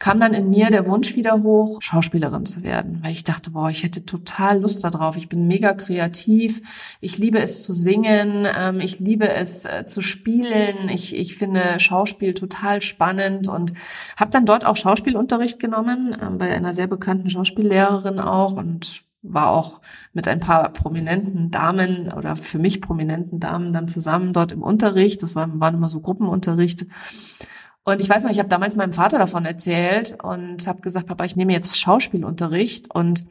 kam 0.00 0.18
dann 0.18 0.32
in 0.32 0.48
mir 0.48 0.70
der 0.70 0.88
Wunsch 0.88 1.14
wieder 1.14 1.42
hoch, 1.42 1.80
Schauspielerin 1.82 2.46
zu 2.46 2.62
werden, 2.62 3.00
weil 3.02 3.12
ich 3.12 3.22
dachte, 3.22 3.50
boah, 3.50 3.68
ich 3.68 3.82
hätte 3.82 4.06
total 4.06 4.60
Lust 4.62 4.82
darauf. 4.82 5.14
Ich 5.16 5.28
bin 5.28 5.46
mega 5.46 5.74
kreativ. 5.74 6.62
Ich 7.02 7.18
liebe 7.18 7.38
es 7.38 7.62
zu 7.62 7.74
singen. 7.74 8.46
Ähm, 8.58 8.80
ich 8.80 8.98
liebe 8.98 9.28
es 9.28 9.66
äh, 9.66 9.84
zu 9.86 10.00
spielen. 10.00 10.88
Ich, 10.88 11.14
ich 11.14 11.36
finde 11.36 11.78
Schauspiel 11.78 12.32
total 12.32 12.80
spannend 12.80 13.48
und 13.48 13.74
habe 14.18 14.30
dann 14.30 14.46
dort 14.46 14.64
auch 14.64 14.76
Schauspielunterricht 14.76 15.60
genommen, 15.60 16.16
äh, 16.18 16.30
bei 16.30 16.50
einer 16.50 16.72
sehr 16.72 16.86
bekannten 16.86 17.28
Schauspiellehrerin 17.28 18.20
auch 18.20 18.52
und 18.52 19.02
war 19.22 19.50
auch 19.50 19.82
mit 20.14 20.28
ein 20.28 20.40
paar 20.40 20.72
prominenten 20.72 21.50
Damen 21.50 22.10
oder 22.10 22.36
für 22.36 22.58
mich 22.58 22.80
prominenten 22.80 23.38
Damen 23.38 23.74
dann 23.74 23.86
zusammen 23.86 24.32
dort 24.32 24.52
im 24.52 24.62
Unterricht. 24.62 25.22
Das 25.22 25.34
war, 25.34 25.60
waren 25.60 25.74
immer 25.74 25.90
so 25.90 26.00
Gruppenunterricht. 26.00 26.86
Und 27.84 28.00
ich 28.00 28.08
weiß 28.08 28.24
noch, 28.24 28.30
ich 28.30 28.38
habe 28.38 28.48
damals 28.48 28.76
meinem 28.76 28.92
Vater 28.92 29.18
davon 29.18 29.44
erzählt 29.44 30.16
und 30.22 30.66
habe 30.66 30.80
gesagt, 30.80 31.06
Papa, 31.06 31.24
ich 31.24 31.36
nehme 31.36 31.52
jetzt 31.52 31.78
Schauspielunterricht 31.78 32.94
und 32.94 33.24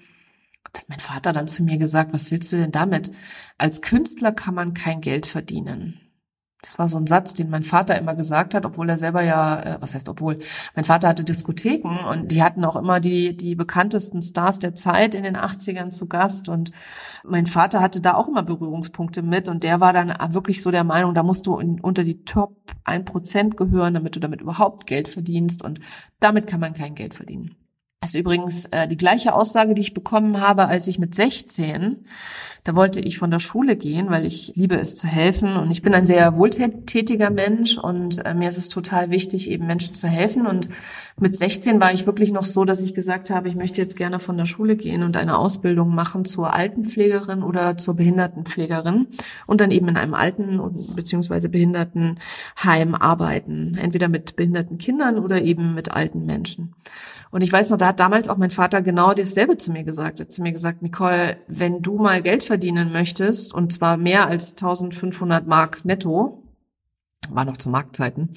hat 0.76 0.86
mein 0.88 1.00
Vater 1.00 1.34
dann 1.34 1.48
zu 1.48 1.64
mir 1.64 1.78
gesagt, 1.78 2.14
was 2.14 2.32
willst 2.32 2.52
du 2.52 2.58
denn 2.58 2.72
damit? 2.72 3.12
Als 3.58 3.82
Künstler 3.82 4.32
kann 4.32 4.56
man 4.56 4.74
kein 4.74 5.02
Geld 5.02 5.26
verdienen. 5.26 6.02
Das 6.62 6.78
war 6.78 6.90
so 6.90 6.98
ein 6.98 7.08
Satz, 7.08 7.34
den 7.34 7.50
mein 7.50 7.64
Vater 7.64 7.98
immer 7.98 8.16
gesagt 8.16 8.54
hat, 8.54 8.66
obwohl 8.66 8.90
er 8.90 8.98
selber 8.98 9.22
ja, 9.22 9.62
äh, 9.62 9.78
was 9.80 9.96
heißt 9.96 10.10
obwohl, 10.10 10.40
mein 10.76 10.84
Vater 10.84 11.08
hatte 11.08 11.24
Diskotheken 11.24 12.06
und 12.10 12.32
die 12.32 12.44
hatten 12.44 12.66
auch 12.66 12.76
immer 12.76 13.00
die, 13.00 13.38
die 13.38 13.56
bekanntesten 13.56 14.22
Stars 14.22 14.60
der 14.60 14.76
Zeit 14.76 15.16
in 15.16 15.24
den 15.24 15.38
80ern 15.38 15.92
zu 15.92 16.08
Gast 16.08 16.50
und 16.50 16.74
mein 17.24 17.46
Vater 17.46 17.80
hatte 17.80 18.02
da 18.02 18.16
auch 18.16 18.28
immer 18.28 18.44
Berührungspunkte 18.44 19.22
mit 19.22 19.48
und 19.48 19.64
der 19.64 19.80
war 19.80 19.94
dann 19.94 20.14
wirklich 20.34 20.62
so 20.62 20.70
der 20.70 20.84
Meinung, 20.84 21.14
da 21.14 21.24
musst 21.24 21.48
du 21.48 21.58
in, 21.60 21.80
unter 21.80 22.04
die 22.04 22.26
Top 22.26 22.59
1% 22.90 23.56
gehören, 23.56 23.94
damit 23.94 24.16
du 24.16 24.20
damit 24.20 24.42
überhaupt 24.42 24.88
Geld 24.88 25.08
verdienst 25.08 25.64
und 25.64 25.80
damit 26.20 26.48
kann 26.48 26.60
man 26.60 26.74
kein 26.74 26.96
Geld 26.96 27.14
verdienen. 27.14 27.56
Das 28.02 28.12
ist 28.12 28.20
übrigens 28.20 28.64
äh, 28.66 28.88
die 28.88 28.96
gleiche 28.96 29.34
Aussage, 29.34 29.74
die 29.74 29.82
ich 29.82 29.94
bekommen 29.94 30.40
habe, 30.40 30.68
als 30.68 30.88
ich 30.88 31.00
mit 31.00 31.14
16, 31.16 32.06
da 32.64 32.76
wollte 32.76 33.02
ich 33.02 33.18
von 33.18 33.30
der 33.30 33.40
Schule 33.40 33.76
gehen, 33.76 34.10
weil 34.10 34.26
ich 34.26 34.54
liebe 34.56 34.76
es 34.76 34.96
zu 34.96 35.06
helfen 35.08 35.58
und 35.58 35.70
ich 35.70 35.82
bin 35.82 35.94
ein 35.94 36.08
sehr 36.08 36.36
wohltätiger 36.36 37.30
Mensch 37.30 37.78
und 37.78 38.26
äh, 38.26 38.34
mir 38.34 38.48
ist 38.48 38.58
es 38.58 38.70
total 38.70 39.12
wichtig, 39.12 39.50
eben 39.50 39.68
Menschen 39.68 39.96
zu 39.96 40.08
helfen. 40.08 40.46
Und 40.46 40.70
mit 41.18 41.36
16 41.36 41.82
war 41.82 41.94
ich 41.94 42.06
wirklich 42.06 42.32
noch 42.32 42.46
so, 42.46 42.64
dass 42.64 42.80
ich 42.82 42.94
gesagt 42.94 43.32
habe, 43.32 43.50
ich 43.50 43.56
möchte 43.56 43.82
jetzt 43.82 43.98
gerne 43.98 44.20
von 44.20 44.38
der 44.38 44.46
Schule 44.46 44.78
gehen 44.78 45.04
und 45.04 45.18
eine 45.18 45.38
Ausbildung 45.38 45.94
machen 45.94 46.24
zur 46.24 46.54
Altenpflegerin 46.54 47.44
oder 47.44 47.78
zur 47.78 47.96
Behindertenpflegerin 47.96 49.08
und 49.46 49.62
dann 49.62 49.72
eben 49.72 49.90
in 49.90 49.98
einem 49.98 50.14
Alten- 50.14 50.62
bzw. 50.96 51.50
Behindertenheim 51.50 52.96
arbeiten, 52.96 53.78
entweder 53.82 54.08
mit 54.08 54.38
behinderten 54.38 54.78
Kindern 54.78 55.20
oder 55.20 55.42
eben 55.42 55.76
mit 55.76 55.92
alten 55.92 56.26
Menschen. 56.26 56.76
Und 57.32 57.42
ich 57.42 57.52
weiß 57.52 57.70
noch, 57.70 57.78
da 57.78 57.89
hat 57.90 58.00
damals 58.00 58.30
auch 58.30 58.38
mein 58.38 58.52
Vater 58.52 58.82
genau 58.82 59.14
dasselbe 59.14 59.58
zu 59.58 59.72
mir 59.72 59.84
gesagt. 59.84 60.20
Er 60.20 60.26
hat 60.26 60.32
zu 60.32 60.42
mir 60.42 60.52
gesagt, 60.52 60.82
Nicole, 60.82 61.38
wenn 61.48 61.82
du 61.82 61.98
mal 61.98 62.22
Geld 62.22 62.44
verdienen 62.44 62.92
möchtest, 62.92 63.54
und 63.54 63.74
zwar 63.74 63.98
mehr 63.98 64.28
als 64.28 64.52
1500 64.52 65.46
Mark 65.48 65.84
netto, 65.86 66.44
war 67.30 67.46
noch 67.46 67.58
zu 67.58 67.70
Marktzeiten, 67.70 68.30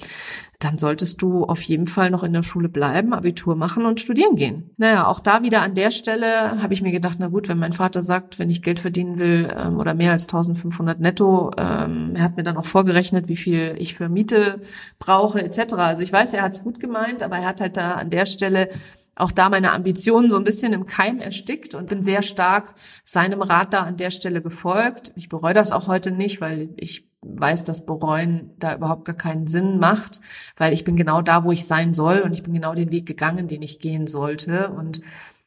dann 0.59 0.77
solltest 0.77 1.21
du 1.21 1.43
auf 1.43 1.61
jeden 1.63 1.87
Fall 1.87 2.11
noch 2.11 2.23
in 2.23 2.33
der 2.33 2.43
Schule 2.43 2.69
bleiben, 2.69 3.13
Abitur 3.13 3.55
machen 3.55 3.85
und 3.85 3.99
studieren 3.99 4.35
gehen. 4.35 4.71
Naja, 4.77 5.07
auch 5.07 5.19
da 5.19 5.41
wieder 5.41 5.61
an 5.61 5.73
der 5.73 5.91
Stelle 5.91 6.61
habe 6.61 6.73
ich 6.73 6.81
mir 6.81 6.91
gedacht, 6.91 7.17
na 7.19 7.27
gut, 7.27 7.49
wenn 7.49 7.57
mein 7.57 7.73
Vater 7.73 8.03
sagt, 8.03 8.39
wenn 8.39 8.49
ich 8.49 8.61
Geld 8.61 8.79
verdienen 8.79 9.19
will 9.19 9.47
ähm, 9.57 9.77
oder 9.77 9.93
mehr 9.93 10.11
als 10.11 10.23
1500 10.23 10.99
netto, 10.99 11.51
ähm, 11.57 12.13
er 12.15 12.23
hat 12.23 12.37
mir 12.37 12.43
dann 12.43 12.57
auch 12.57 12.65
vorgerechnet, 12.65 13.27
wie 13.27 13.35
viel 13.35 13.75
ich 13.77 13.93
für 13.95 14.09
Miete 14.09 14.61
brauche 14.99 15.41
etc. 15.41 15.73
Also 15.73 16.01
ich 16.01 16.11
weiß, 16.13 16.33
er 16.33 16.43
hat 16.43 16.53
es 16.53 16.63
gut 16.63 16.79
gemeint, 16.79 17.23
aber 17.23 17.37
er 17.37 17.47
hat 17.47 17.61
halt 17.61 17.77
da 17.77 17.93
an 17.93 18.09
der 18.09 18.25
Stelle 18.25 18.69
auch 19.15 19.31
da 19.31 19.49
meine 19.49 19.71
Ambitionen 19.71 20.29
so 20.29 20.37
ein 20.37 20.43
bisschen 20.43 20.73
im 20.73 20.85
Keim 20.85 21.19
erstickt 21.19 21.75
und 21.75 21.87
bin 21.87 22.01
sehr 22.01 22.21
stark 22.21 22.75
seinem 23.05 23.41
Rat 23.41 23.73
da 23.73 23.81
an 23.81 23.97
der 23.97 24.11
Stelle 24.11 24.41
gefolgt. 24.41 25.11
Ich 25.15 25.29
bereue 25.29 25.53
das 25.53 25.71
auch 25.71 25.87
heute 25.87 26.11
nicht, 26.11 26.41
weil 26.41 26.69
ich 26.77 27.07
weiß, 27.21 27.63
dass 27.63 27.85
bereuen 27.85 28.51
da 28.59 28.75
überhaupt 28.75 29.05
gar 29.05 29.15
keinen 29.15 29.47
Sinn 29.47 29.79
macht, 29.79 30.19
weil 30.57 30.73
ich 30.73 30.83
bin 30.83 30.95
genau 30.95 31.21
da, 31.21 31.43
wo 31.43 31.51
ich 31.51 31.65
sein 31.65 31.93
soll 31.93 32.19
und 32.19 32.33
ich 32.33 32.43
bin 32.43 32.53
genau 32.53 32.73
den 32.73 32.91
Weg 32.91 33.05
gegangen, 33.05 33.47
den 33.47 33.61
ich 33.61 33.79
gehen 33.79 34.07
sollte 34.07 34.69
und 34.69 35.01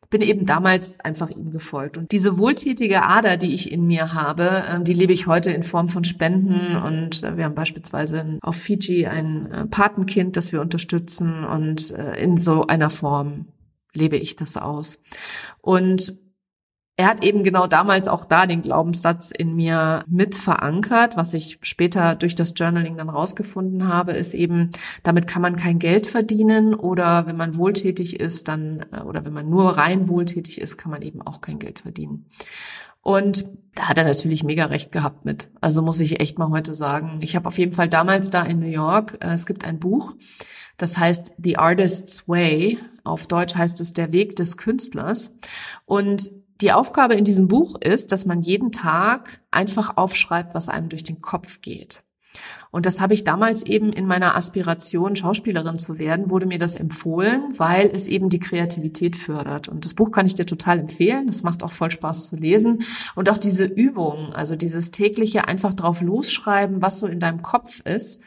bin 0.09 0.21
eben 0.21 0.47
damals 0.47 1.01
einfach 1.01 1.31
ihm 1.31 1.51
gefolgt. 1.51 1.99
Und 1.99 2.13
diese 2.13 2.39
wohltätige 2.39 3.03
Ader, 3.03 3.37
die 3.37 3.53
ich 3.53 3.73
in 3.73 3.87
mir 3.87 4.15
habe, 4.15 4.65
ähm, 4.71 4.85
die 4.85 4.95
lebe 4.95 5.13
ich 5.13 5.27
heute 5.27 5.51
in 5.51 5.65
Form 5.65 5.89
von 5.89 6.05
Spenden. 6.05 6.77
Und 6.77 7.25
äh, 7.25 7.37
wir 7.37 7.45
haben 7.45 7.57
beispielsweise 7.57 8.39
auf 8.41 8.57
Fiji 8.57 9.07
ein 9.07 9.51
äh, 9.51 9.67
Patenkind, 9.67 10.37
das 10.37 10.53
wir 10.53 10.61
unterstützen. 10.61 11.45
Und 11.45 11.91
äh, 11.93 12.23
in 12.23 12.37
so 12.37 12.67
einer 12.67 12.89
Form 12.89 13.47
lebe 13.97 14.17
ich 14.17 14.37
das 14.37 14.57
aus. 14.57 15.03
Und 15.61 16.15
er 16.99 17.09
hat 17.09 17.23
eben 17.23 17.43
genau 17.43 17.67
damals 17.67 18.09
auch 18.09 18.25
da 18.25 18.47
den 18.47 18.63
Glaubenssatz 18.63 19.31
in 19.31 19.55
mir 19.55 20.03
mit 20.09 20.35
verankert, 20.35 21.17
was 21.17 21.35
ich 21.35 21.59
später 21.61 22.15
durch 22.15 22.35
das 22.35 22.55
Journaling 22.57 22.97
dann 22.97 23.11
rausgefunden 23.11 23.87
habe, 23.87 24.13
ist 24.13 24.33
eben, 24.33 24.73
damit 25.03 25.27
kann 25.27 25.43
man 25.43 25.57
kein 25.57 25.79
Geld 25.79 26.07
verdienen 26.07 26.75
oder 26.75 27.27
wenn 27.27 27.37
man 27.37 27.57
wohltätig 27.57 28.19
ist, 28.19 28.49
dann, 28.49 28.87
äh, 28.93 29.01
oder 29.03 29.27
wenn 29.27 29.35
man 29.35 29.51
nur 29.51 29.77
rein 29.77 30.09
wohltätig 30.09 30.59
ist, 30.59 30.79
kann 30.79 30.91
man 30.91 31.03
eben 31.03 31.21
auch 31.21 31.43
kein 31.43 31.59
Geld 31.59 31.81
verdienen. 31.81 32.31
Und 33.03 33.45
da 33.75 33.91
hat 33.91 33.99
er 33.99 34.05
natürlich 34.05 34.43
mega 34.43 34.65
recht 34.65 34.91
gehabt 34.91 35.27
mit. 35.27 35.51
Also 35.61 35.83
muss 35.83 36.01
ich 36.01 36.19
echt 36.19 36.39
mal 36.39 36.49
heute 36.49 36.73
sagen. 36.73 37.19
Ich 37.21 37.37
habe 37.37 37.47
auf 37.47 37.59
jeden 37.59 37.73
Fall 37.73 37.89
damals 37.89 38.31
da 38.31 38.43
in 38.43 38.59
New 38.59 38.67
York, 38.67 39.19
äh, 39.21 39.35
es 39.35 39.45
gibt 39.45 39.67
ein 39.67 39.79
Buch, 39.79 40.15
das 40.77 40.99
heißt 40.99 41.35
The 41.43 41.59
Artist's 41.59 42.29
Way. 42.29 42.79
Auf 43.05 43.27
Deutsch 43.27 43.55
heißt 43.55 43.81
es 43.81 43.93
Der 43.93 44.13
Weg 44.13 44.37
des 44.37 44.57
Künstlers. 44.57 45.39
Und 45.85 46.31
die 46.61 46.73
Aufgabe 46.73 47.15
in 47.15 47.25
diesem 47.25 47.49
Buch 47.49 47.77
ist, 47.81 48.13
dass 48.13 48.27
man 48.27 48.41
jeden 48.41 48.73
Tag 48.73 49.43
einfach 49.51 49.97
aufschreibt, 49.97 50.55
was 50.55 50.69
einem 50.69 50.89
durch 50.89 51.05
den 51.05 51.21
Kopf 51.21 51.61
geht. 51.61 52.03
Und 52.71 52.85
das 52.85 53.01
habe 53.01 53.15
ich 53.15 53.25
damals 53.25 53.63
eben 53.63 53.93
in 53.93 54.07
meiner 54.07 54.37
Aspiration, 54.37 55.17
Schauspielerin 55.17 55.79
zu 55.79 55.99
werden, 55.99 56.31
wurde 56.31 56.47
mir 56.47 56.59
das 56.59 56.77
empfohlen, 56.77 57.45
weil 57.57 57.91
es 57.93 58.07
eben 58.09 58.29
die 58.29 58.41
Kreativität 58.41 59.17
fördert. 59.17 59.69
Und 59.69 59.85
das 59.85 59.95
Buch 59.95 60.11
kann 60.11 60.27
ich 60.27 60.35
dir 60.35 60.47
total 60.47 60.81
empfehlen. 60.81 61.27
Das 61.27 61.43
macht 61.43 61.63
auch 61.63 61.73
voll 61.73 61.91
Spaß 61.91 62.29
zu 62.29 62.37
lesen. 62.37 62.81
Und 63.15 63.31
auch 63.31 63.39
diese 63.39 63.65
Übung, 63.65 64.33
also 64.35 64.57
dieses 64.57 64.91
tägliche 64.91 65.49
einfach 65.49 65.75
drauf 65.75 66.03
losschreiben, 66.03 66.83
was 66.83 66.99
so 66.99 67.07
in 67.07 67.21
deinem 67.21 67.43
Kopf 67.43 67.81
ist, 67.81 68.23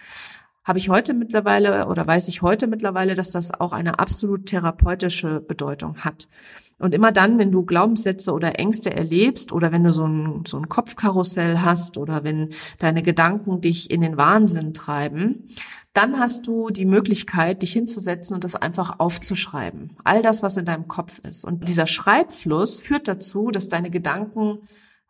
habe 0.70 0.80
ich 0.80 0.88
heute 0.88 1.16
mittlerweile 1.16 1.88
oder 1.88 2.06
weiß 2.06 2.28
ich 2.28 2.44
heute 2.44 2.68
mittlerweile, 2.68 3.16
dass 3.16 3.32
das 3.32 3.52
auch 3.60 3.74
eine 3.74 3.98
absolut 3.98 4.46
therapeutische 4.46 5.42
Bedeutung 5.42 5.98
hat. 6.06 6.30
Und 6.78 6.94
immer 6.94 7.12
dann, 7.12 7.40
wenn 7.40 7.52
du 7.52 7.66
Glaubenssätze 7.66 8.32
oder 8.32 8.60
Ängste 8.60 8.94
erlebst 8.96 9.52
oder 9.52 9.72
wenn 9.72 9.84
du 9.84 9.92
so 9.92 10.06
ein, 10.06 10.44
so 10.48 10.58
ein 10.58 10.70
Kopfkarussell 10.70 11.58
hast 11.60 11.98
oder 11.98 12.24
wenn 12.24 12.54
deine 12.78 13.02
Gedanken 13.02 13.62
dich 13.62 13.90
in 13.90 14.02
den 14.02 14.16
Wahnsinn 14.16 14.76
treiben, 14.76 15.50
dann 15.94 16.20
hast 16.20 16.46
du 16.46 16.70
die 16.70 16.86
Möglichkeit, 16.86 17.64
dich 17.64 17.74
hinzusetzen 17.74 18.36
und 18.36 18.44
das 18.44 18.56
einfach 18.56 19.00
aufzuschreiben. 19.00 19.98
All 20.04 20.22
das, 20.22 20.44
was 20.44 20.56
in 20.56 20.66
deinem 20.66 20.88
Kopf 20.88 21.20
ist. 21.28 21.44
Und 21.44 21.68
dieser 21.68 21.88
Schreibfluss 21.88 22.80
führt 22.80 23.08
dazu, 23.08 23.50
dass 23.50 23.70
deine 23.70 23.90
Gedanken 23.90 24.60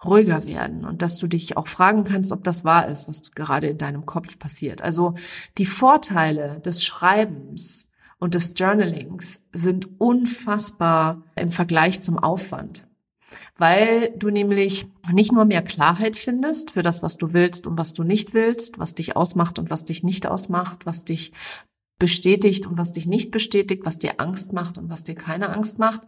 ruhiger 0.04 0.46
werden 0.46 0.86
und 0.86 1.02
dass 1.02 1.18
du 1.18 1.28
dich 1.28 1.58
auch 1.58 1.68
fragen 1.68 2.04
kannst, 2.06 2.32
ob 2.32 2.44
das 2.44 2.64
wahr 2.64 2.88
ist, 2.88 3.10
was 3.10 3.32
gerade 3.34 3.68
in 3.68 3.78
deinem 3.78 4.06
Kopf 4.06 4.40
passiert. 4.40 4.82
Also 4.82 5.16
die 5.58 5.66
Vorteile 5.66 6.62
des 6.62 6.86
Schreibens 6.86 7.90
und 8.18 8.34
des 8.34 8.54
Journalings 8.56 9.46
sind 9.52 10.00
unfassbar 10.00 11.24
im 11.36 11.52
Vergleich 11.52 12.02
zum 12.02 12.18
Aufwand. 12.18 12.88
Weil 13.58 14.12
du 14.18 14.30
nämlich 14.30 14.88
nicht 15.12 15.32
nur 15.32 15.46
mehr 15.46 15.62
Klarheit 15.62 16.16
findest 16.16 16.72
für 16.72 16.82
das, 16.82 17.04
was 17.04 17.18
du 17.18 17.34
willst 17.34 17.68
und 17.68 17.78
was 17.78 17.94
du 17.94 18.04
nicht 18.04 18.34
willst, 18.34 18.80
was 18.80 18.96
dich 18.96 19.16
ausmacht 19.16 19.60
und 19.60 19.70
was 19.70 19.86
dich 19.86 20.04
nicht 20.04 20.26
ausmacht, 20.28 20.86
was 20.86 21.04
dich 21.04 21.34
bestätigt 22.00 22.66
und 22.66 22.78
was 22.78 22.94
dich 22.94 23.06
nicht 23.06 23.32
bestätigt, 23.32 23.84
was 23.86 24.00
dir 24.00 24.20
Angst 24.20 24.54
macht 24.54 24.78
und 24.78 24.90
was 24.90 25.04
dir 25.04 25.16
keine 25.16 25.50
Angst 25.50 25.78
macht, 25.78 26.02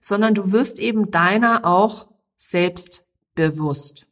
sondern 0.00 0.34
du 0.34 0.52
wirst 0.52 0.80
eben 0.80 1.10
deiner 1.10 1.64
auch 1.64 2.08
selbst 2.36 3.06
bewusst. 3.40 4.06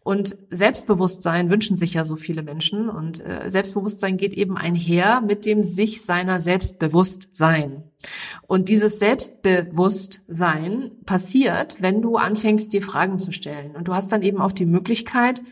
Und 0.00 0.36
Selbstbewusstsein 0.50 1.50
wünschen 1.50 1.76
sich 1.78 1.94
ja 1.94 2.04
so 2.04 2.14
viele 2.16 2.42
Menschen 2.42 2.88
und 2.88 3.24
äh, 3.24 3.50
Selbstbewusstsein 3.50 4.16
geht 4.16 4.32
eben 4.34 4.56
einher 4.56 5.20
mit 5.20 5.44
dem 5.44 5.64
sich 5.64 6.04
seiner 6.04 6.40
Selbstbewusstsein. 6.40 7.82
Und 8.46 8.68
dieses 8.68 9.00
Selbstbewusstsein 9.00 10.92
passiert, 11.04 11.78
wenn 11.80 12.00
du 12.00 12.16
anfängst, 12.16 12.72
dir 12.72 12.82
Fragen 12.82 13.18
zu 13.18 13.32
stellen. 13.32 13.74
Und 13.74 13.88
du 13.88 13.94
hast 13.94 14.12
dann 14.12 14.22
eben 14.22 14.40
auch 14.40 14.52
die 14.52 14.66
Möglichkeit, 14.66 15.42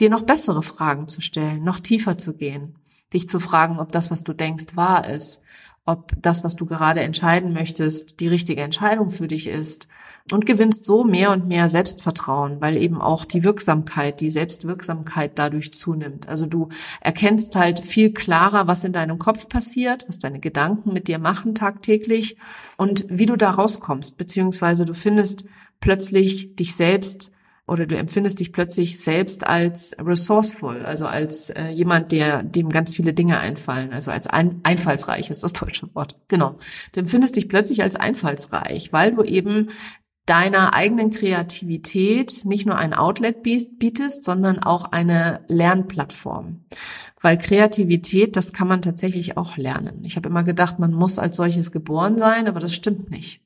dir 0.00 0.10
noch 0.10 0.22
bessere 0.22 0.64
Fragen 0.64 1.06
zu 1.06 1.20
stellen, 1.20 1.62
noch 1.62 1.78
tiefer 1.78 2.18
zu 2.18 2.34
gehen, 2.34 2.74
dich 3.12 3.28
zu 3.28 3.38
fragen, 3.38 3.78
ob 3.78 3.92
das, 3.92 4.10
was 4.10 4.24
du 4.24 4.32
denkst, 4.32 4.74
wahr 4.74 5.08
ist, 5.08 5.42
ob 5.90 6.12
das, 6.22 6.44
was 6.44 6.56
du 6.56 6.66
gerade 6.66 7.00
entscheiden 7.00 7.52
möchtest, 7.52 8.20
die 8.20 8.28
richtige 8.28 8.62
Entscheidung 8.62 9.10
für 9.10 9.26
dich 9.26 9.48
ist 9.48 9.88
und 10.30 10.46
gewinnst 10.46 10.84
so 10.84 11.02
mehr 11.02 11.32
und 11.32 11.48
mehr 11.48 11.68
Selbstvertrauen, 11.68 12.60
weil 12.60 12.76
eben 12.76 13.00
auch 13.00 13.24
die 13.24 13.42
Wirksamkeit, 13.42 14.20
die 14.20 14.30
Selbstwirksamkeit 14.30 15.32
dadurch 15.34 15.74
zunimmt. 15.74 16.28
Also 16.28 16.46
du 16.46 16.68
erkennst 17.00 17.56
halt 17.56 17.80
viel 17.80 18.12
klarer, 18.12 18.66
was 18.66 18.84
in 18.84 18.92
deinem 18.92 19.18
Kopf 19.18 19.48
passiert, 19.48 20.06
was 20.08 20.18
deine 20.18 20.38
Gedanken 20.38 20.92
mit 20.92 21.08
dir 21.08 21.18
machen 21.18 21.54
tagtäglich 21.54 22.36
und 22.76 23.06
wie 23.08 23.26
du 23.26 23.36
da 23.36 23.50
rauskommst, 23.50 24.16
beziehungsweise 24.16 24.84
du 24.84 24.94
findest 24.94 25.46
plötzlich 25.80 26.54
dich 26.54 26.74
selbst 26.74 27.32
oder 27.70 27.86
du 27.86 27.96
empfindest 27.96 28.40
dich 28.40 28.52
plötzlich 28.52 28.98
selbst 28.98 29.46
als 29.46 29.94
resourceful, 29.98 30.84
also 30.84 31.06
als 31.06 31.50
äh, 31.50 31.68
jemand, 31.68 32.10
der 32.10 32.42
dem 32.42 32.68
ganz 32.68 32.94
viele 32.96 33.14
Dinge 33.14 33.38
einfallen, 33.38 33.92
also 33.92 34.10
als 34.10 34.26
ein, 34.26 34.60
einfallsreich 34.64 35.30
ist 35.30 35.44
das 35.44 35.52
deutsche 35.52 35.94
Wort. 35.94 36.16
Genau. 36.26 36.58
Du 36.92 37.00
empfindest 37.00 37.36
dich 37.36 37.48
plötzlich 37.48 37.82
als 37.82 37.94
einfallsreich, 37.94 38.92
weil 38.92 39.14
du 39.14 39.22
eben 39.22 39.68
deiner 40.26 40.74
eigenen 40.74 41.10
Kreativität 41.10 42.44
nicht 42.44 42.66
nur 42.66 42.76
ein 42.76 42.92
Outlet 42.92 43.42
bietest, 43.42 44.24
sondern 44.24 44.58
auch 44.58 44.84
eine 44.92 45.40
Lernplattform. 45.46 46.64
Weil 47.20 47.38
Kreativität, 47.38 48.36
das 48.36 48.52
kann 48.52 48.68
man 48.68 48.82
tatsächlich 48.82 49.36
auch 49.36 49.56
lernen. 49.56 50.00
Ich 50.04 50.16
habe 50.16 50.28
immer 50.28 50.44
gedacht, 50.44 50.78
man 50.78 50.92
muss 50.92 51.18
als 51.18 51.36
solches 51.36 51.72
geboren 51.72 52.18
sein, 52.18 52.48
aber 52.48 52.60
das 52.60 52.74
stimmt 52.74 53.10
nicht. 53.10 53.42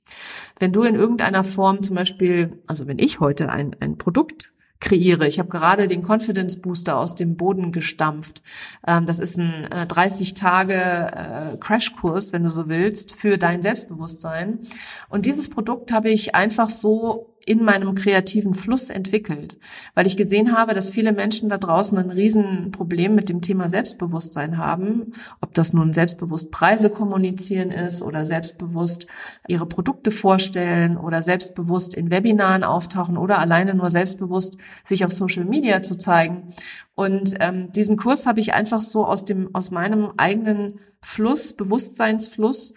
Wenn 0.58 0.72
du 0.72 0.82
in 0.82 0.94
irgendeiner 0.94 1.44
Form 1.44 1.82
zum 1.82 1.96
Beispiel, 1.96 2.62
also 2.66 2.86
wenn 2.86 2.98
ich 2.98 3.20
heute 3.20 3.50
ein, 3.50 3.76
ein 3.80 3.98
Produkt 3.98 4.50
kreiere. 4.84 5.26
Ich 5.26 5.38
habe 5.38 5.48
gerade 5.48 5.88
den 5.88 6.02
Confidence 6.02 6.60
Booster 6.60 6.98
aus 6.98 7.14
dem 7.14 7.36
Boden 7.36 7.72
gestampft. 7.72 8.42
Ähm, 8.86 9.06
das 9.06 9.18
ist 9.18 9.38
ein 9.38 9.64
äh, 9.72 9.86
30 9.86 10.34
Tage 10.34 10.74
äh, 10.74 11.56
Crashkurs, 11.58 12.32
wenn 12.32 12.44
du 12.44 12.50
so 12.50 12.68
willst, 12.68 13.14
für 13.14 13.38
dein 13.38 13.62
Selbstbewusstsein. 13.62 14.60
Und 15.08 15.26
dieses 15.26 15.48
Produkt 15.48 15.90
habe 15.90 16.10
ich 16.10 16.34
einfach 16.34 16.68
so 16.68 17.33
in 17.46 17.62
meinem 17.64 17.94
kreativen 17.94 18.54
Fluss 18.54 18.90
entwickelt, 18.90 19.58
weil 19.94 20.06
ich 20.06 20.16
gesehen 20.16 20.56
habe, 20.56 20.74
dass 20.74 20.88
viele 20.88 21.12
Menschen 21.12 21.48
da 21.48 21.58
draußen 21.58 21.96
ein 21.98 22.10
Riesenproblem 22.10 23.14
mit 23.14 23.28
dem 23.28 23.40
Thema 23.40 23.68
Selbstbewusstsein 23.68 24.58
haben, 24.58 25.12
ob 25.40 25.54
das 25.54 25.72
nun 25.72 25.92
selbstbewusst 25.92 26.50
Preise 26.50 26.90
kommunizieren 26.90 27.70
ist 27.70 28.02
oder 28.02 28.24
selbstbewusst 28.24 29.06
ihre 29.46 29.66
Produkte 29.66 30.10
vorstellen 30.10 30.96
oder 30.96 31.22
selbstbewusst 31.22 31.94
in 31.94 32.10
Webinaren 32.10 32.64
auftauchen 32.64 33.18
oder 33.18 33.38
alleine 33.38 33.74
nur 33.74 33.90
selbstbewusst 33.90 34.56
sich 34.84 35.04
auf 35.04 35.12
Social 35.12 35.44
Media 35.44 35.82
zu 35.82 35.96
zeigen. 35.96 36.48
Und 36.94 37.34
ähm, 37.40 37.72
diesen 37.72 37.96
Kurs 37.96 38.26
habe 38.26 38.40
ich 38.40 38.54
einfach 38.54 38.80
so 38.80 39.04
aus 39.04 39.24
dem 39.24 39.54
aus 39.54 39.70
meinem 39.70 40.12
eigenen 40.16 40.80
Fluss, 41.00 41.52
Bewusstseinsfluss 41.52 42.74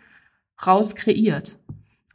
raus 0.66 0.96
kreiert. 0.96 1.58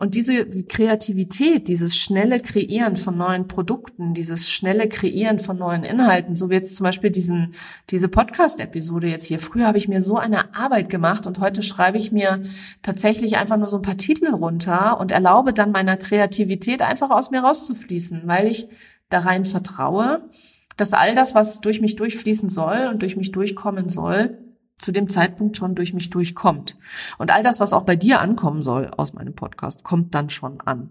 Und 0.02 0.16
diese 0.16 0.44
Kreativität, 0.64 1.68
dieses 1.68 1.96
schnelle 1.96 2.40
Kreieren 2.40 2.96
von 2.96 3.16
neuen 3.16 3.46
Produkten, 3.46 4.14
dieses 4.14 4.50
schnelle 4.50 4.88
Kreieren 4.88 5.38
von 5.38 5.56
neuen 5.56 5.84
Inhalten, 5.84 6.34
so 6.34 6.50
wie 6.50 6.54
jetzt 6.54 6.74
zum 6.74 6.82
Beispiel 6.82 7.10
diesen, 7.10 7.54
diese 7.88 8.08
Podcast-Episode 8.08 9.06
jetzt 9.06 9.26
hier. 9.26 9.38
Früher 9.38 9.64
habe 9.64 9.78
ich 9.78 9.86
mir 9.86 10.02
so 10.02 10.16
eine 10.16 10.56
Arbeit 10.56 10.90
gemacht 10.90 11.28
und 11.28 11.38
heute 11.38 11.62
schreibe 11.62 11.98
ich 11.98 12.10
mir 12.10 12.42
tatsächlich 12.82 13.36
einfach 13.36 13.56
nur 13.56 13.68
so 13.68 13.76
ein 13.76 13.82
paar 13.82 13.96
Titel 13.96 14.34
runter 14.34 14.98
und 14.98 15.12
erlaube 15.12 15.52
dann 15.52 15.70
meiner 15.70 15.96
Kreativität 15.96 16.82
einfach 16.82 17.10
aus 17.10 17.30
mir 17.30 17.44
rauszufließen, 17.44 18.22
weil 18.24 18.48
ich 18.48 18.66
da 19.08 19.20
rein 19.20 19.44
vertraue, 19.44 20.28
dass 20.76 20.94
all 20.94 21.14
das, 21.14 21.36
was 21.36 21.60
durch 21.60 21.80
mich 21.80 21.94
durchfließen 21.94 22.50
soll 22.50 22.88
und 22.90 23.02
durch 23.02 23.16
mich 23.16 23.30
durchkommen 23.30 23.88
soll, 23.88 24.36
zu 24.82 24.92
dem 24.92 25.08
Zeitpunkt 25.08 25.56
schon 25.56 25.74
durch 25.74 25.94
mich 25.94 26.10
durchkommt. 26.10 26.76
Und 27.18 27.30
all 27.30 27.42
das, 27.42 27.60
was 27.60 27.72
auch 27.72 27.84
bei 27.84 27.96
dir 27.96 28.20
ankommen 28.20 28.62
soll 28.62 28.90
aus 28.96 29.14
meinem 29.14 29.34
Podcast, 29.34 29.84
kommt 29.84 30.14
dann 30.14 30.28
schon 30.28 30.60
an. 30.60 30.90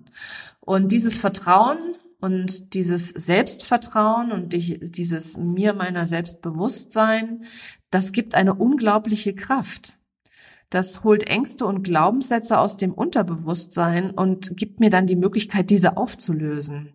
Und 0.60 0.92
dieses 0.92 1.20
Vertrauen 1.20 1.78
und 2.20 2.74
dieses 2.74 3.10
Selbstvertrauen 3.10 4.32
und 4.32 4.54
dieses 4.54 5.38
mir 5.38 5.74
meiner 5.74 6.08
Selbstbewusstsein, 6.08 7.44
das 7.90 8.14
gibt 8.14 8.36
eine 8.36 8.54
unglaubliche 8.54 9.36
Kraft. 9.36 9.98
Das 10.70 11.04
holt 11.04 11.28
Ängste 11.28 11.66
und 11.66 11.84
Glaubenssätze 11.84 12.58
aus 12.58 12.78
dem 12.78 12.94
Unterbewusstsein 12.94 14.12
und 14.12 14.56
gibt 14.56 14.80
mir 14.80 14.90
dann 14.90 15.06
die 15.06 15.18
Möglichkeit, 15.18 15.70
diese 15.70 15.98
aufzulösen. 15.98 16.94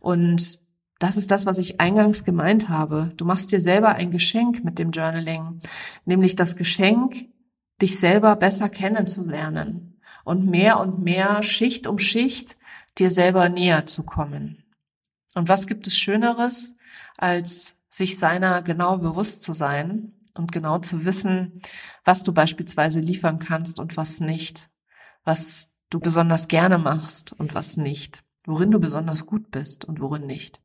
Und 0.00 0.60
das 0.98 1.16
ist 1.16 1.30
das, 1.30 1.46
was 1.46 1.58
ich 1.58 1.80
eingangs 1.80 2.24
gemeint 2.24 2.68
habe. 2.68 3.12
Du 3.16 3.24
machst 3.24 3.52
dir 3.52 3.60
selber 3.60 3.90
ein 3.90 4.10
Geschenk 4.10 4.64
mit 4.64 4.78
dem 4.78 4.90
Journaling, 4.90 5.60
nämlich 6.04 6.34
das 6.34 6.56
Geschenk, 6.56 7.28
dich 7.80 7.98
selber 7.98 8.34
besser 8.34 8.68
kennenzulernen 8.68 10.00
und 10.24 10.46
mehr 10.46 10.80
und 10.80 10.98
mehr 10.98 11.42
Schicht 11.42 11.86
um 11.86 11.98
Schicht 11.98 12.56
dir 12.98 13.10
selber 13.10 13.48
näher 13.48 13.86
zu 13.86 14.02
kommen. 14.02 14.64
Und 15.34 15.48
was 15.48 15.68
gibt 15.68 15.86
es 15.86 15.96
Schöneres, 15.96 16.76
als 17.16 17.76
sich 17.88 18.18
seiner 18.18 18.62
genau 18.62 18.98
bewusst 18.98 19.44
zu 19.44 19.52
sein 19.52 20.12
und 20.34 20.50
genau 20.50 20.78
zu 20.78 21.04
wissen, 21.04 21.62
was 22.04 22.24
du 22.24 22.34
beispielsweise 22.34 23.00
liefern 23.00 23.38
kannst 23.38 23.78
und 23.78 23.96
was 23.96 24.18
nicht, 24.18 24.68
was 25.22 25.74
du 25.90 26.00
besonders 26.00 26.48
gerne 26.48 26.78
machst 26.78 27.32
und 27.32 27.54
was 27.54 27.76
nicht 27.76 28.24
worin 28.48 28.70
du 28.70 28.80
besonders 28.80 29.26
gut 29.26 29.50
bist 29.50 29.84
und 29.84 30.00
worin 30.00 30.26
nicht. 30.26 30.60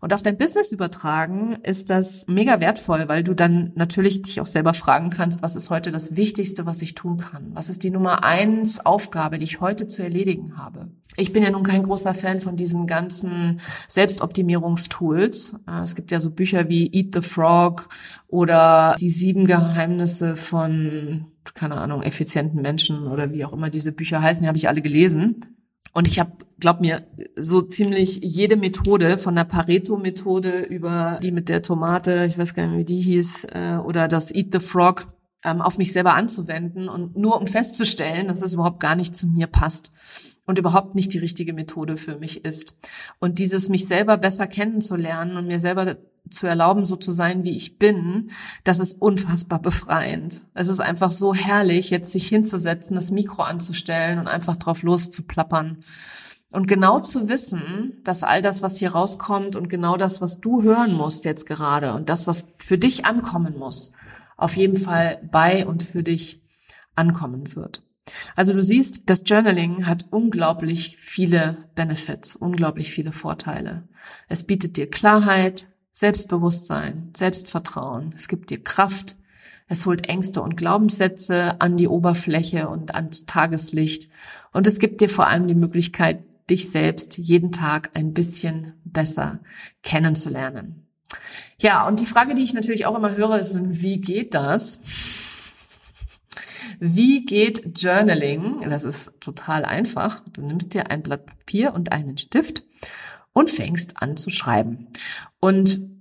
Und 0.00 0.14
auf 0.14 0.22
dein 0.22 0.38
Business 0.38 0.72
übertragen 0.72 1.58
ist 1.62 1.90
das 1.90 2.26
mega 2.28 2.60
wertvoll, 2.60 3.08
weil 3.08 3.24
du 3.24 3.34
dann 3.34 3.72
natürlich 3.74 4.22
dich 4.22 4.40
auch 4.40 4.46
selber 4.46 4.72
fragen 4.72 5.10
kannst, 5.10 5.42
was 5.42 5.56
ist 5.56 5.68
heute 5.68 5.90
das 5.90 6.16
Wichtigste, 6.16 6.64
was 6.64 6.80
ich 6.80 6.94
tun 6.94 7.18
kann? 7.18 7.50
Was 7.54 7.68
ist 7.68 7.82
die 7.82 7.90
Nummer 7.90 8.24
eins 8.24 8.86
Aufgabe, 8.86 9.38
die 9.38 9.44
ich 9.44 9.60
heute 9.60 9.88
zu 9.88 10.02
erledigen 10.02 10.56
habe? 10.56 10.90
Ich 11.16 11.32
bin 11.32 11.42
ja 11.42 11.50
nun 11.50 11.64
kein 11.64 11.82
großer 11.82 12.14
Fan 12.14 12.40
von 12.40 12.56
diesen 12.56 12.86
ganzen 12.86 13.60
Selbstoptimierungstools. 13.88 15.56
Äh, 15.68 15.82
es 15.82 15.94
gibt 15.94 16.10
ja 16.10 16.20
so 16.20 16.30
Bücher 16.30 16.68
wie 16.68 16.90
Eat 16.92 17.14
the 17.14 17.20
Frog 17.20 17.88
oder 18.28 18.96
die 18.98 19.10
sieben 19.10 19.46
Geheimnisse 19.46 20.36
von 20.36 21.26
keine 21.52 21.76
Ahnung, 21.76 22.02
effizienten 22.02 22.62
Menschen 22.62 23.06
oder 23.06 23.30
wie 23.32 23.44
auch 23.44 23.52
immer 23.52 23.68
diese 23.68 23.92
Bücher 23.92 24.22
heißen, 24.22 24.42
die 24.42 24.48
habe 24.48 24.56
ich 24.56 24.68
alle 24.68 24.80
gelesen. 24.80 25.53
Und 25.94 26.08
ich 26.08 26.18
habe, 26.18 26.32
glaub 26.58 26.80
mir, 26.80 27.06
so 27.36 27.62
ziemlich 27.62 28.16
jede 28.22 28.56
Methode, 28.56 29.16
von 29.16 29.36
der 29.36 29.44
Pareto-Methode 29.44 30.62
über 30.62 31.20
die 31.22 31.30
mit 31.30 31.48
der 31.48 31.62
Tomate, 31.62 32.26
ich 32.28 32.36
weiß 32.36 32.54
gar 32.54 32.66
nicht, 32.66 32.78
wie 32.78 32.84
die 32.84 33.00
hieß, 33.00 33.44
äh, 33.52 33.76
oder 33.76 34.08
das 34.08 34.34
Eat 34.34 34.48
the 34.52 34.58
Frog, 34.58 35.06
ähm, 35.44 35.62
auf 35.62 35.78
mich 35.78 35.92
selber 35.92 36.14
anzuwenden 36.14 36.88
und 36.88 37.16
nur 37.16 37.40
um 37.40 37.46
festzustellen, 37.46 38.26
dass 38.26 38.40
das 38.40 38.54
überhaupt 38.54 38.80
gar 38.80 38.96
nicht 38.96 39.16
zu 39.16 39.28
mir 39.28 39.46
passt 39.46 39.92
und 40.46 40.58
überhaupt 40.58 40.96
nicht 40.96 41.14
die 41.14 41.18
richtige 41.18 41.52
Methode 41.52 41.96
für 41.96 42.18
mich 42.18 42.44
ist. 42.44 42.74
Und 43.20 43.38
dieses 43.38 43.68
mich 43.68 43.86
selber 43.86 44.16
besser 44.16 44.48
kennenzulernen 44.48 45.36
und 45.36 45.46
mir 45.46 45.60
selber 45.60 45.96
zu 46.30 46.46
erlauben, 46.46 46.84
so 46.86 46.96
zu 46.96 47.12
sein, 47.12 47.44
wie 47.44 47.56
ich 47.56 47.78
bin, 47.78 48.30
das 48.64 48.78
ist 48.78 49.00
unfassbar 49.00 49.60
befreiend. 49.60 50.42
Es 50.54 50.68
ist 50.68 50.80
einfach 50.80 51.10
so 51.10 51.34
herrlich, 51.34 51.90
jetzt 51.90 52.12
sich 52.12 52.28
hinzusetzen, 52.28 52.94
das 52.94 53.10
Mikro 53.10 53.42
anzustellen 53.42 54.18
und 54.18 54.28
einfach 54.28 54.56
drauf 54.56 54.82
loszuplappern. 54.82 55.84
Und 56.50 56.66
genau 56.66 57.00
zu 57.00 57.28
wissen, 57.28 58.00
dass 58.04 58.22
all 58.22 58.40
das, 58.40 58.62
was 58.62 58.76
hier 58.76 58.92
rauskommt 58.92 59.56
und 59.56 59.68
genau 59.68 59.96
das, 59.96 60.20
was 60.20 60.40
du 60.40 60.62
hören 60.62 60.92
musst 60.92 61.24
jetzt 61.24 61.46
gerade 61.46 61.94
und 61.94 62.08
das, 62.08 62.26
was 62.26 62.54
für 62.58 62.78
dich 62.78 63.06
ankommen 63.06 63.58
muss, 63.58 63.92
auf 64.36 64.56
jeden 64.56 64.76
Fall 64.76 65.20
bei 65.30 65.66
und 65.66 65.82
für 65.82 66.02
dich 66.02 66.42
ankommen 66.94 67.56
wird. 67.56 67.82
Also 68.36 68.52
du 68.52 68.62
siehst, 68.62 69.08
das 69.10 69.22
Journaling 69.26 69.86
hat 69.86 70.06
unglaublich 70.10 70.96
viele 70.98 71.68
Benefits, 71.74 72.36
unglaublich 72.36 72.90
viele 72.92 73.12
Vorteile. 73.12 73.88
Es 74.28 74.44
bietet 74.44 74.76
dir 74.76 74.90
Klarheit, 74.90 75.66
Selbstbewusstsein, 75.96 77.10
Selbstvertrauen. 77.16 78.12
Es 78.16 78.26
gibt 78.26 78.50
dir 78.50 78.62
Kraft. 78.62 79.14
Es 79.68 79.86
holt 79.86 80.08
Ängste 80.08 80.42
und 80.42 80.56
Glaubenssätze 80.56 81.60
an 81.60 81.76
die 81.76 81.86
Oberfläche 81.86 82.68
und 82.68 82.96
ans 82.96 83.26
Tageslicht. 83.26 84.10
Und 84.52 84.66
es 84.66 84.80
gibt 84.80 85.00
dir 85.00 85.08
vor 85.08 85.28
allem 85.28 85.46
die 85.46 85.54
Möglichkeit, 85.54 86.24
dich 86.50 86.70
selbst 86.70 87.16
jeden 87.16 87.52
Tag 87.52 87.90
ein 87.94 88.12
bisschen 88.12 88.74
besser 88.84 89.38
kennenzulernen. 89.82 90.84
Ja, 91.58 91.86
und 91.86 92.00
die 92.00 92.06
Frage, 92.06 92.34
die 92.34 92.42
ich 92.42 92.54
natürlich 92.54 92.86
auch 92.86 92.96
immer 92.96 93.16
höre, 93.16 93.38
ist, 93.38 93.56
wie 93.62 94.00
geht 94.00 94.34
das? 94.34 94.80
Wie 96.80 97.24
geht 97.24 97.80
Journaling? 97.80 98.68
Das 98.68 98.82
ist 98.82 99.20
total 99.20 99.64
einfach. 99.64 100.20
Du 100.32 100.42
nimmst 100.42 100.74
dir 100.74 100.90
ein 100.90 101.04
Blatt 101.04 101.24
Papier 101.24 101.72
und 101.72 101.92
einen 101.92 102.18
Stift 102.18 102.64
und 103.34 103.50
fängst 103.50 104.00
an 104.00 104.16
zu 104.16 104.30
schreiben. 104.30 104.86
Und 105.40 105.94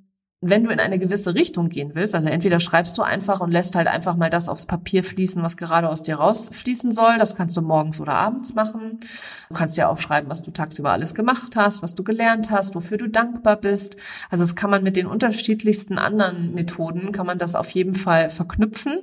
wenn 0.45 0.65
du 0.65 0.71
in 0.71 0.79
eine 0.79 0.99
gewisse 0.99 1.35
Richtung 1.35 1.69
gehen 1.69 1.91
willst, 1.95 2.13
also 2.13 2.27
entweder 2.27 2.59
schreibst 2.59 2.97
du 2.97 3.01
einfach 3.01 3.39
und 3.39 3.51
lässt 3.51 3.75
halt 3.75 3.87
einfach 3.87 4.17
mal 4.17 4.29
das 4.29 4.49
aufs 4.49 4.65
Papier 4.65 5.01
fließen, 5.01 5.41
was 5.41 5.55
gerade 5.55 5.87
aus 5.87 6.03
dir 6.03 6.15
rausfließen 6.15 6.91
soll. 6.91 7.17
Das 7.17 7.35
kannst 7.35 7.55
du 7.55 7.61
morgens 7.61 8.01
oder 8.01 8.15
abends 8.15 8.53
machen. 8.53 8.99
Du 9.47 9.55
kannst 9.55 9.77
ja 9.77 9.87
aufschreiben, 9.87 10.29
was 10.29 10.43
du 10.43 10.51
tagsüber 10.51 10.91
alles 10.91 11.15
gemacht 11.15 11.55
hast, 11.55 11.81
was 11.81 11.95
du 11.95 12.03
gelernt 12.03 12.51
hast, 12.51 12.75
wofür 12.75 12.97
du 12.97 13.07
dankbar 13.07 13.55
bist. 13.55 13.95
Also 14.29 14.43
das 14.43 14.57
kann 14.57 14.69
man 14.69 14.83
mit 14.83 14.97
den 14.97 15.07
unterschiedlichsten 15.07 15.97
anderen 15.97 16.53
Methoden, 16.53 17.13
kann 17.13 17.25
man 17.25 17.37
das 17.37 17.55
auf 17.55 17.69
jeden 17.69 17.93
Fall 17.93 18.29
verknüpfen. 18.29 18.99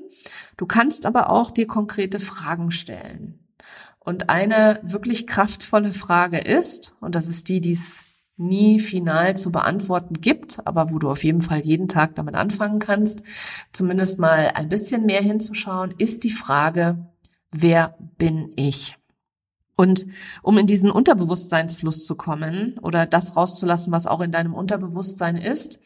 Du 0.58 0.66
kannst 0.66 1.06
aber 1.06 1.30
auch 1.30 1.50
dir 1.50 1.66
konkrete 1.66 2.20
Fragen 2.20 2.70
stellen. 2.70 3.38
Und 3.98 4.28
eine 4.28 4.78
wirklich 4.82 5.26
kraftvolle 5.26 5.94
Frage 5.94 6.38
ist, 6.38 6.96
und 7.00 7.14
das 7.14 7.28
ist 7.28 7.48
die, 7.48 7.62
die 7.62 7.72
es 7.72 8.02
nie 8.40 8.80
final 8.80 9.36
zu 9.36 9.52
beantworten 9.52 10.14
gibt, 10.20 10.66
aber 10.66 10.90
wo 10.90 10.98
du 10.98 11.10
auf 11.10 11.22
jeden 11.22 11.42
Fall 11.42 11.60
jeden 11.60 11.88
Tag 11.88 12.16
damit 12.16 12.34
anfangen 12.34 12.78
kannst, 12.78 13.22
zumindest 13.72 14.18
mal 14.18 14.52
ein 14.54 14.68
bisschen 14.68 15.06
mehr 15.06 15.20
hinzuschauen, 15.20 15.94
ist 15.98 16.24
die 16.24 16.30
Frage, 16.30 17.06
wer 17.52 17.96
bin 18.18 18.52
ich? 18.56 18.96
Und 19.76 20.06
um 20.42 20.58
in 20.58 20.66
diesen 20.66 20.90
Unterbewusstseinsfluss 20.90 22.04
zu 22.04 22.14
kommen 22.14 22.76
oder 22.82 23.06
das 23.06 23.36
rauszulassen, 23.36 23.92
was 23.92 24.06
auch 24.06 24.20
in 24.20 24.32
deinem 24.32 24.54
Unterbewusstsein 24.54 25.36
ist, 25.36 25.80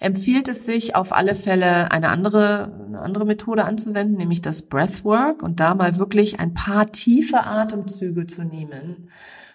empfiehlt 0.00 0.48
es 0.48 0.66
sich 0.66 0.94
auf 0.94 1.12
alle 1.12 1.34
Fälle 1.34 1.90
eine 1.90 2.08
andere, 2.08 2.72
eine 2.86 3.00
andere 3.00 3.24
Methode 3.24 3.64
anzuwenden, 3.64 4.16
nämlich 4.16 4.42
das 4.42 4.62
Breathwork 4.62 5.42
und 5.42 5.60
da 5.60 5.74
mal 5.74 5.96
wirklich 5.96 6.40
ein 6.40 6.54
paar 6.54 6.92
tiefe 6.92 7.44
Atemzüge 7.44 8.26
zu 8.26 8.42
nehmen. 8.42 9.10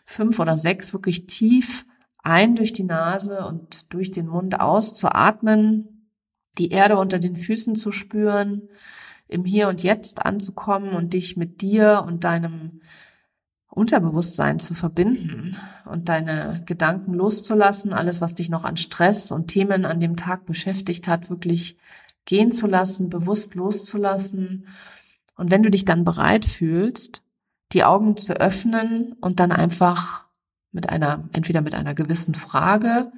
Fünf 0.06 0.40
oder 0.40 0.58
sechs 0.58 0.94
wirklich 0.94 1.28
tief 1.28 1.84
ein 2.24 2.56
durch 2.56 2.74
die 2.74 2.84
Nase 2.84 3.46
und 3.46 3.94
durch 3.94 4.12
den 4.12 4.28
Mund 4.28 4.60
auszuatmen, 4.60 6.10
die 6.58 6.70
Erde 6.70 6.98
unter 6.98 7.20
den 7.20 7.36
Füßen 7.36 7.76
zu 7.76 7.92
spüren, 7.92 8.70
im 9.28 9.46
Hier 9.46 9.70
und 9.70 9.84
Jetzt 9.84 10.26
anzukommen 10.26 10.92
und 10.94 11.14
dich 11.14 11.38
mit 11.38 11.62
dir 11.62 12.04
und 12.06 12.24
deinem 12.24 12.82
Unterbewusstsein 13.70 14.60
zu 14.60 14.74
verbinden 14.74 15.56
und 15.86 16.10
deine 16.10 16.62
Gedanken 16.66 17.14
loszulassen, 17.14 17.94
alles, 17.94 18.20
was 18.20 18.36
dich 18.36 18.50
noch 18.50 18.66
an 18.66 18.76
Stress 18.76 19.32
und 19.32 19.48
Themen 19.48 19.86
an 19.86 20.02
dem 20.02 20.18
Tag 20.18 20.46
beschäftigt 20.46 21.08
hat, 21.08 21.30
wirklich 21.30 21.78
gehen 22.26 22.52
zu 22.52 22.68
lassen, 22.68 23.10
bewusst 23.10 23.56
loszulassen. 23.56 24.68
Und 25.38 25.52
wenn 25.52 25.64
du 25.64 25.72
dich 25.72 25.86
dann 25.86 26.04
bereit 26.04 26.44
fühlst, 26.44 27.24
die 27.72 27.86
Augen 27.86 28.18
zu 28.18 28.34
öffnen 28.34 29.14
und 29.22 29.40
dann 29.40 29.54
einfach 29.54 30.26
mit 30.72 30.90
einer, 30.90 31.30
entweder 31.34 31.62
mit 31.62 31.76
einer 31.76 31.94
gewissen 31.94 32.36
Frage 32.36 33.12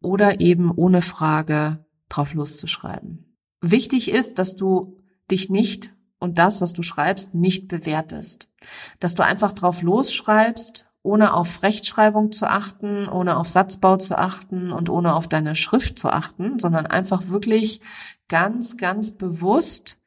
oder 0.00 0.40
eben 0.40 0.70
ohne 0.70 1.02
Frage 1.02 1.84
drauf 2.08 2.34
loszuschreiben. 2.34 3.36
Wichtig 3.60 4.10
ist, 4.10 4.38
dass 4.38 4.56
du 4.56 4.98
dich 5.30 5.50
nicht 5.50 5.92
und 6.18 6.38
das, 6.38 6.60
was 6.60 6.72
du 6.72 6.82
schreibst, 6.82 7.34
nicht 7.34 7.68
bewertest. 7.68 8.52
Dass 9.00 9.14
du 9.14 9.24
einfach 9.24 9.52
drauf 9.52 9.82
losschreibst, 9.82 10.88
ohne 11.02 11.34
auf 11.34 11.62
Rechtschreibung 11.62 12.32
zu 12.32 12.46
achten, 12.46 13.08
ohne 13.08 13.36
auf 13.36 13.48
Satzbau 13.48 13.96
zu 13.96 14.16
achten 14.18 14.72
und 14.72 14.88
ohne 14.88 15.14
auf 15.14 15.28
deine 15.28 15.54
Schrift 15.54 15.98
zu 15.98 16.10
achten, 16.10 16.58
sondern 16.58 16.86
einfach 16.86 17.28
wirklich 17.28 17.80
ganz, 18.28 18.76
ganz 18.76 19.16
bewusst 19.16 19.98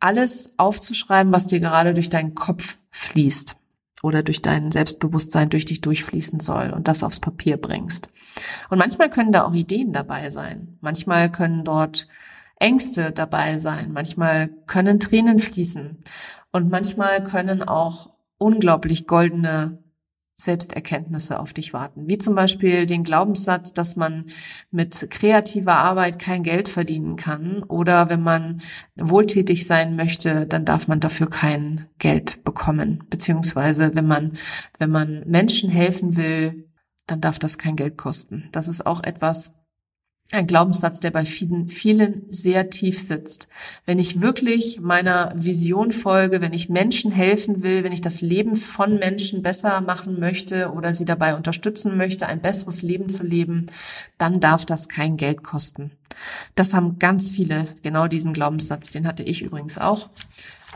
alles 0.00 0.58
aufzuschreiben, 0.58 1.32
was 1.32 1.46
dir 1.46 1.60
gerade 1.60 1.94
durch 1.94 2.10
deinen 2.10 2.34
Kopf 2.34 2.78
fließt 2.90 3.56
oder 4.04 4.22
durch 4.22 4.42
dein 4.42 4.70
Selbstbewusstsein 4.70 5.48
durch 5.48 5.64
dich 5.64 5.80
durchfließen 5.80 6.40
soll 6.40 6.70
und 6.70 6.88
das 6.88 7.02
aufs 7.02 7.20
Papier 7.20 7.56
bringst. 7.56 8.08
Und 8.68 8.78
manchmal 8.78 9.10
können 9.10 9.32
da 9.32 9.44
auch 9.44 9.54
Ideen 9.54 9.92
dabei 9.92 10.30
sein. 10.30 10.76
Manchmal 10.80 11.32
können 11.32 11.64
dort 11.64 12.06
Ängste 12.60 13.12
dabei 13.12 13.58
sein. 13.58 13.92
Manchmal 13.92 14.48
können 14.66 15.00
Tränen 15.00 15.38
fließen. 15.38 16.04
Und 16.52 16.70
manchmal 16.70 17.24
können 17.24 17.62
auch 17.62 18.10
unglaublich 18.38 19.06
goldene 19.06 19.78
Selbsterkenntnisse 20.36 21.38
auf 21.38 21.52
dich 21.52 21.72
warten. 21.72 22.08
Wie 22.08 22.18
zum 22.18 22.34
Beispiel 22.34 22.86
den 22.86 23.04
Glaubenssatz, 23.04 23.72
dass 23.72 23.96
man 23.96 24.26
mit 24.70 25.08
kreativer 25.10 25.76
Arbeit 25.76 26.18
kein 26.18 26.42
Geld 26.42 26.68
verdienen 26.68 27.16
kann 27.16 27.62
oder 27.62 28.10
wenn 28.10 28.22
man 28.22 28.60
wohltätig 28.96 29.66
sein 29.66 29.94
möchte, 29.96 30.46
dann 30.46 30.64
darf 30.64 30.88
man 30.88 31.00
dafür 31.00 31.30
kein 31.30 31.86
Geld 31.98 32.44
bekommen. 32.44 33.04
Beziehungsweise 33.10 33.94
wenn 33.94 34.06
man, 34.06 34.32
wenn 34.78 34.90
man 34.90 35.22
Menschen 35.26 35.70
helfen 35.70 36.16
will, 36.16 36.68
dann 37.06 37.20
darf 37.20 37.38
das 37.38 37.58
kein 37.58 37.76
Geld 37.76 37.96
kosten. 37.96 38.48
Das 38.52 38.66
ist 38.66 38.86
auch 38.86 39.02
etwas, 39.04 39.54
ein 40.32 40.46
Glaubenssatz, 40.46 41.00
der 41.00 41.10
bei 41.10 41.26
vielen, 41.26 41.68
vielen 41.68 42.24
sehr 42.30 42.70
tief 42.70 42.98
sitzt. 42.98 43.48
Wenn 43.84 43.98
ich 43.98 44.20
wirklich 44.22 44.80
meiner 44.80 45.32
Vision 45.36 45.92
folge, 45.92 46.40
wenn 46.40 46.54
ich 46.54 46.70
Menschen 46.70 47.12
helfen 47.12 47.62
will, 47.62 47.84
wenn 47.84 47.92
ich 47.92 48.00
das 48.00 48.22
Leben 48.22 48.56
von 48.56 48.98
Menschen 48.98 49.42
besser 49.42 49.80
machen 49.82 50.18
möchte 50.18 50.72
oder 50.72 50.94
sie 50.94 51.04
dabei 51.04 51.36
unterstützen 51.36 51.96
möchte, 51.96 52.26
ein 52.26 52.40
besseres 52.40 52.80
Leben 52.82 53.10
zu 53.10 53.22
leben, 53.22 53.66
dann 54.16 54.40
darf 54.40 54.64
das 54.64 54.88
kein 54.88 55.18
Geld 55.18 55.42
kosten. 55.42 55.90
Das 56.54 56.72
haben 56.72 56.98
ganz 56.98 57.30
viele, 57.30 57.68
genau 57.82 58.08
diesen 58.08 58.32
Glaubenssatz, 58.32 58.90
den 58.90 59.06
hatte 59.06 59.24
ich 59.24 59.42
übrigens 59.42 59.76
auch. 59.76 60.08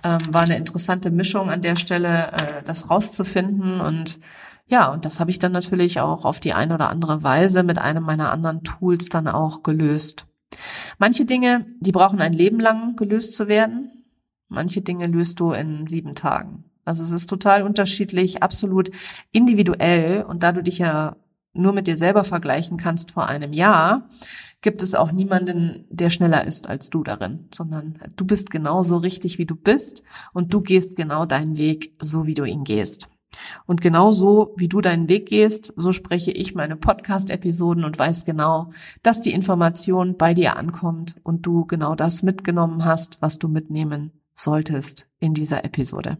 Ähm, 0.04 0.20
war 0.28 0.42
eine 0.42 0.56
interessante 0.56 1.10
Mischung 1.10 1.50
an 1.50 1.62
der 1.62 1.76
Stelle, 1.76 2.32
äh, 2.32 2.62
das 2.64 2.90
rauszufinden 2.90 3.80
und 3.80 4.20
ja, 4.68 4.92
und 4.92 5.04
das 5.04 5.18
habe 5.18 5.30
ich 5.30 5.38
dann 5.38 5.52
natürlich 5.52 6.00
auch 6.00 6.24
auf 6.24 6.40
die 6.40 6.52
eine 6.52 6.74
oder 6.74 6.90
andere 6.90 7.22
Weise 7.22 7.62
mit 7.62 7.78
einem 7.78 8.04
meiner 8.04 8.30
anderen 8.30 8.62
Tools 8.62 9.08
dann 9.08 9.26
auch 9.26 9.62
gelöst. 9.62 10.26
Manche 10.98 11.24
Dinge, 11.24 11.66
die 11.80 11.92
brauchen 11.92 12.20
ein 12.20 12.32
Leben 12.32 12.60
lang 12.60 12.96
gelöst 12.96 13.34
zu 13.34 13.48
werden. 13.48 14.04
Manche 14.48 14.82
Dinge 14.82 15.06
löst 15.06 15.40
du 15.40 15.52
in 15.52 15.86
sieben 15.86 16.14
Tagen. 16.14 16.64
Also 16.84 17.02
es 17.02 17.12
ist 17.12 17.28
total 17.28 17.62
unterschiedlich, 17.62 18.42
absolut 18.42 18.90
individuell. 19.32 20.22
Und 20.22 20.42
da 20.42 20.52
du 20.52 20.62
dich 20.62 20.78
ja 20.78 21.16
nur 21.52 21.72
mit 21.72 21.86
dir 21.86 21.96
selber 21.96 22.24
vergleichen 22.24 22.76
kannst 22.76 23.10
vor 23.10 23.26
einem 23.26 23.52
Jahr, 23.52 24.08
gibt 24.60 24.82
es 24.82 24.94
auch 24.94 25.12
niemanden, 25.12 25.86
der 25.90 26.10
schneller 26.10 26.44
ist 26.44 26.68
als 26.68 26.90
du 26.90 27.02
darin, 27.02 27.48
sondern 27.54 27.98
du 28.16 28.24
bist 28.24 28.50
genauso 28.50 28.96
richtig, 28.98 29.38
wie 29.38 29.46
du 29.46 29.54
bist 29.54 30.02
und 30.32 30.52
du 30.52 30.60
gehst 30.60 30.96
genau 30.96 31.26
deinen 31.26 31.56
Weg, 31.58 31.94
so 32.00 32.26
wie 32.26 32.34
du 32.34 32.44
ihn 32.44 32.64
gehst. 32.64 33.10
Und 33.66 33.80
genau 33.80 34.12
so, 34.12 34.54
wie 34.56 34.68
du 34.68 34.80
deinen 34.80 35.08
Weg 35.08 35.26
gehst, 35.26 35.72
so 35.76 35.92
spreche 35.92 36.30
ich 36.30 36.54
meine 36.54 36.76
Podcast-Episoden 36.76 37.84
und 37.84 37.98
weiß 37.98 38.24
genau, 38.24 38.70
dass 39.02 39.22
die 39.22 39.32
Information 39.32 40.16
bei 40.16 40.34
dir 40.34 40.56
ankommt 40.56 41.16
und 41.22 41.46
du 41.46 41.64
genau 41.66 41.94
das 41.94 42.22
mitgenommen 42.22 42.84
hast, 42.84 43.20
was 43.20 43.38
du 43.38 43.48
mitnehmen 43.48 44.12
solltest 44.34 45.08
in 45.20 45.34
dieser 45.34 45.64
Episode. 45.64 46.18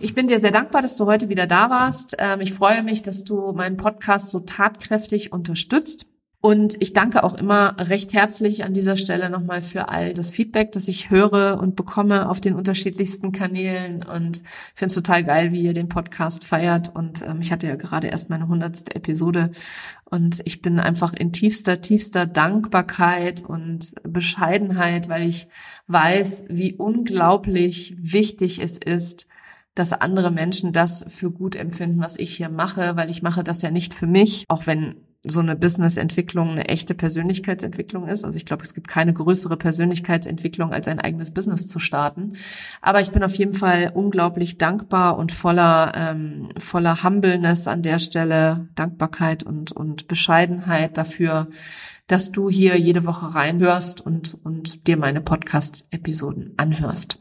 Ich 0.00 0.14
bin 0.14 0.28
dir 0.28 0.38
sehr 0.38 0.52
dankbar, 0.52 0.80
dass 0.80 0.96
du 0.96 1.06
heute 1.06 1.28
wieder 1.28 1.46
da 1.46 1.70
warst. 1.70 2.16
Ähm, 2.18 2.40
ich 2.40 2.52
freue 2.52 2.82
mich, 2.82 3.02
dass 3.02 3.24
du 3.24 3.52
meinen 3.52 3.76
Podcast 3.76 4.30
so 4.30 4.40
tatkräftig 4.40 5.32
unterstützt. 5.32 6.06
Und 6.40 6.80
ich 6.80 6.92
danke 6.92 7.24
auch 7.24 7.34
immer 7.34 7.74
recht 7.80 8.14
herzlich 8.14 8.62
an 8.62 8.72
dieser 8.72 8.96
Stelle 8.96 9.28
nochmal 9.28 9.60
für 9.60 9.88
all 9.88 10.14
das 10.14 10.30
Feedback, 10.30 10.70
das 10.70 10.86
ich 10.86 11.10
höre 11.10 11.58
und 11.60 11.74
bekomme 11.74 12.28
auf 12.28 12.40
den 12.40 12.54
unterschiedlichsten 12.54 13.32
Kanälen. 13.32 14.04
Und 14.04 14.44
finde 14.76 14.86
es 14.86 14.94
total 14.94 15.24
geil, 15.24 15.50
wie 15.50 15.62
ihr 15.62 15.72
den 15.72 15.88
Podcast 15.88 16.44
feiert. 16.44 16.94
Und 16.94 17.22
ähm, 17.22 17.40
ich 17.40 17.50
hatte 17.50 17.66
ja 17.66 17.74
gerade 17.74 18.06
erst 18.06 18.30
meine 18.30 18.46
hundertste 18.46 18.94
Episode. 18.94 19.50
Und 20.04 20.40
ich 20.44 20.62
bin 20.62 20.78
einfach 20.78 21.12
in 21.12 21.32
tiefster, 21.32 21.80
tiefster 21.80 22.24
Dankbarkeit 22.24 23.42
und 23.44 23.96
Bescheidenheit, 24.04 25.08
weil 25.08 25.28
ich 25.28 25.48
weiß, 25.88 26.44
wie 26.50 26.72
unglaublich 26.72 27.96
wichtig 27.98 28.60
es 28.62 28.78
ist, 28.78 29.26
dass 29.74 29.92
andere 29.92 30.30
Menschen 30.30 30.72
das 30.72 31.04
für 31.08 31.32
gut 31.32 31.56
empfinden, 31.56 32.00
was 32.00 32.16
ich 32.16 32.36
hier 32.36 32.48
mache, 32.48 32.94
weil 32.96 33.10
ich 33.10 33.22
mache 33.22 33.42
das 33.42 33.60
ja 33.62 33.72
nicht 33.72 33.92
für 33.92 34.06
mich, 34.06 34.44
auch 34.48 34.68
wenn 34.68 34.94
so 35.26 35.40
eine 35.40 35.56
Businessentwicklung 35.56 36.50
eine 36.50 36.68
echte 36.68 36.94
Persönlichkeitsentwicklung 36.94 38.06
ist. 38.06 38.24
Also 38.24 38.36
ich 38.36 38.44
glaube, 38.44 38.62
es 38.62 38.74
gibt 38.74 38.86
keine 38.86 39.12
größere 39.12 39.56
Persönlichkeitsentwicklung, 39.56 40.72
als 40.72 40.86
ein 40.86 41.00
eigenes 41.00 41.32
Business 41.32 41.66
zu 41.66 41.80
starten. 41.80 42.34
Aber 42.80 43.00
ich 43.00 43.10
bin 43.10 43.24
auf 43.24 43.34
jeden 43.34 43.54
Fall 43.54 43.90
unglaublich 43.94 44.58
dankbar 44.58 45.18
und 45.18 45.32
voller, 45.32 45.92
ähm, 45.96 46.48
voller 46.56 47.02
Humbleness 47.02 47.66
an 47.66 47.82
der 47.82 47.98
Stelle, 47.98 48.68
Dankbarkeit 48.76 49.42
und, 49.42 49.72
und 49.72 50.06
Bescheidenheit 50.06 50.96
dafür, 50.96 51.48
dass 52.06 52.30
du 52.30 52.48
hier 52.48 52.78
jede 52.78 53.04
Woche 53.04 53.34
reinhörst 53.34 54.04
und, 54.04 54.36
und 54.44 54.86
dir 54.86 54.96
meine 54.96 55.20
Podcast-Episoden 55.20 56.54
anhörst. 56.56 57.20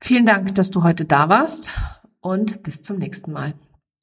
Vielen 0.00 0.26
Dank, 0.26 0.54
dass 0.56 0.70
du 0.70 0.82
heute 0.82 1.04
da 1.04 1.28
warst 1.28 1.72
und 2.20 2.62
bis 2.64 2.82
zum 2.82 2.98
nächsten 2.98 3.32
Mal. 3.32 3.54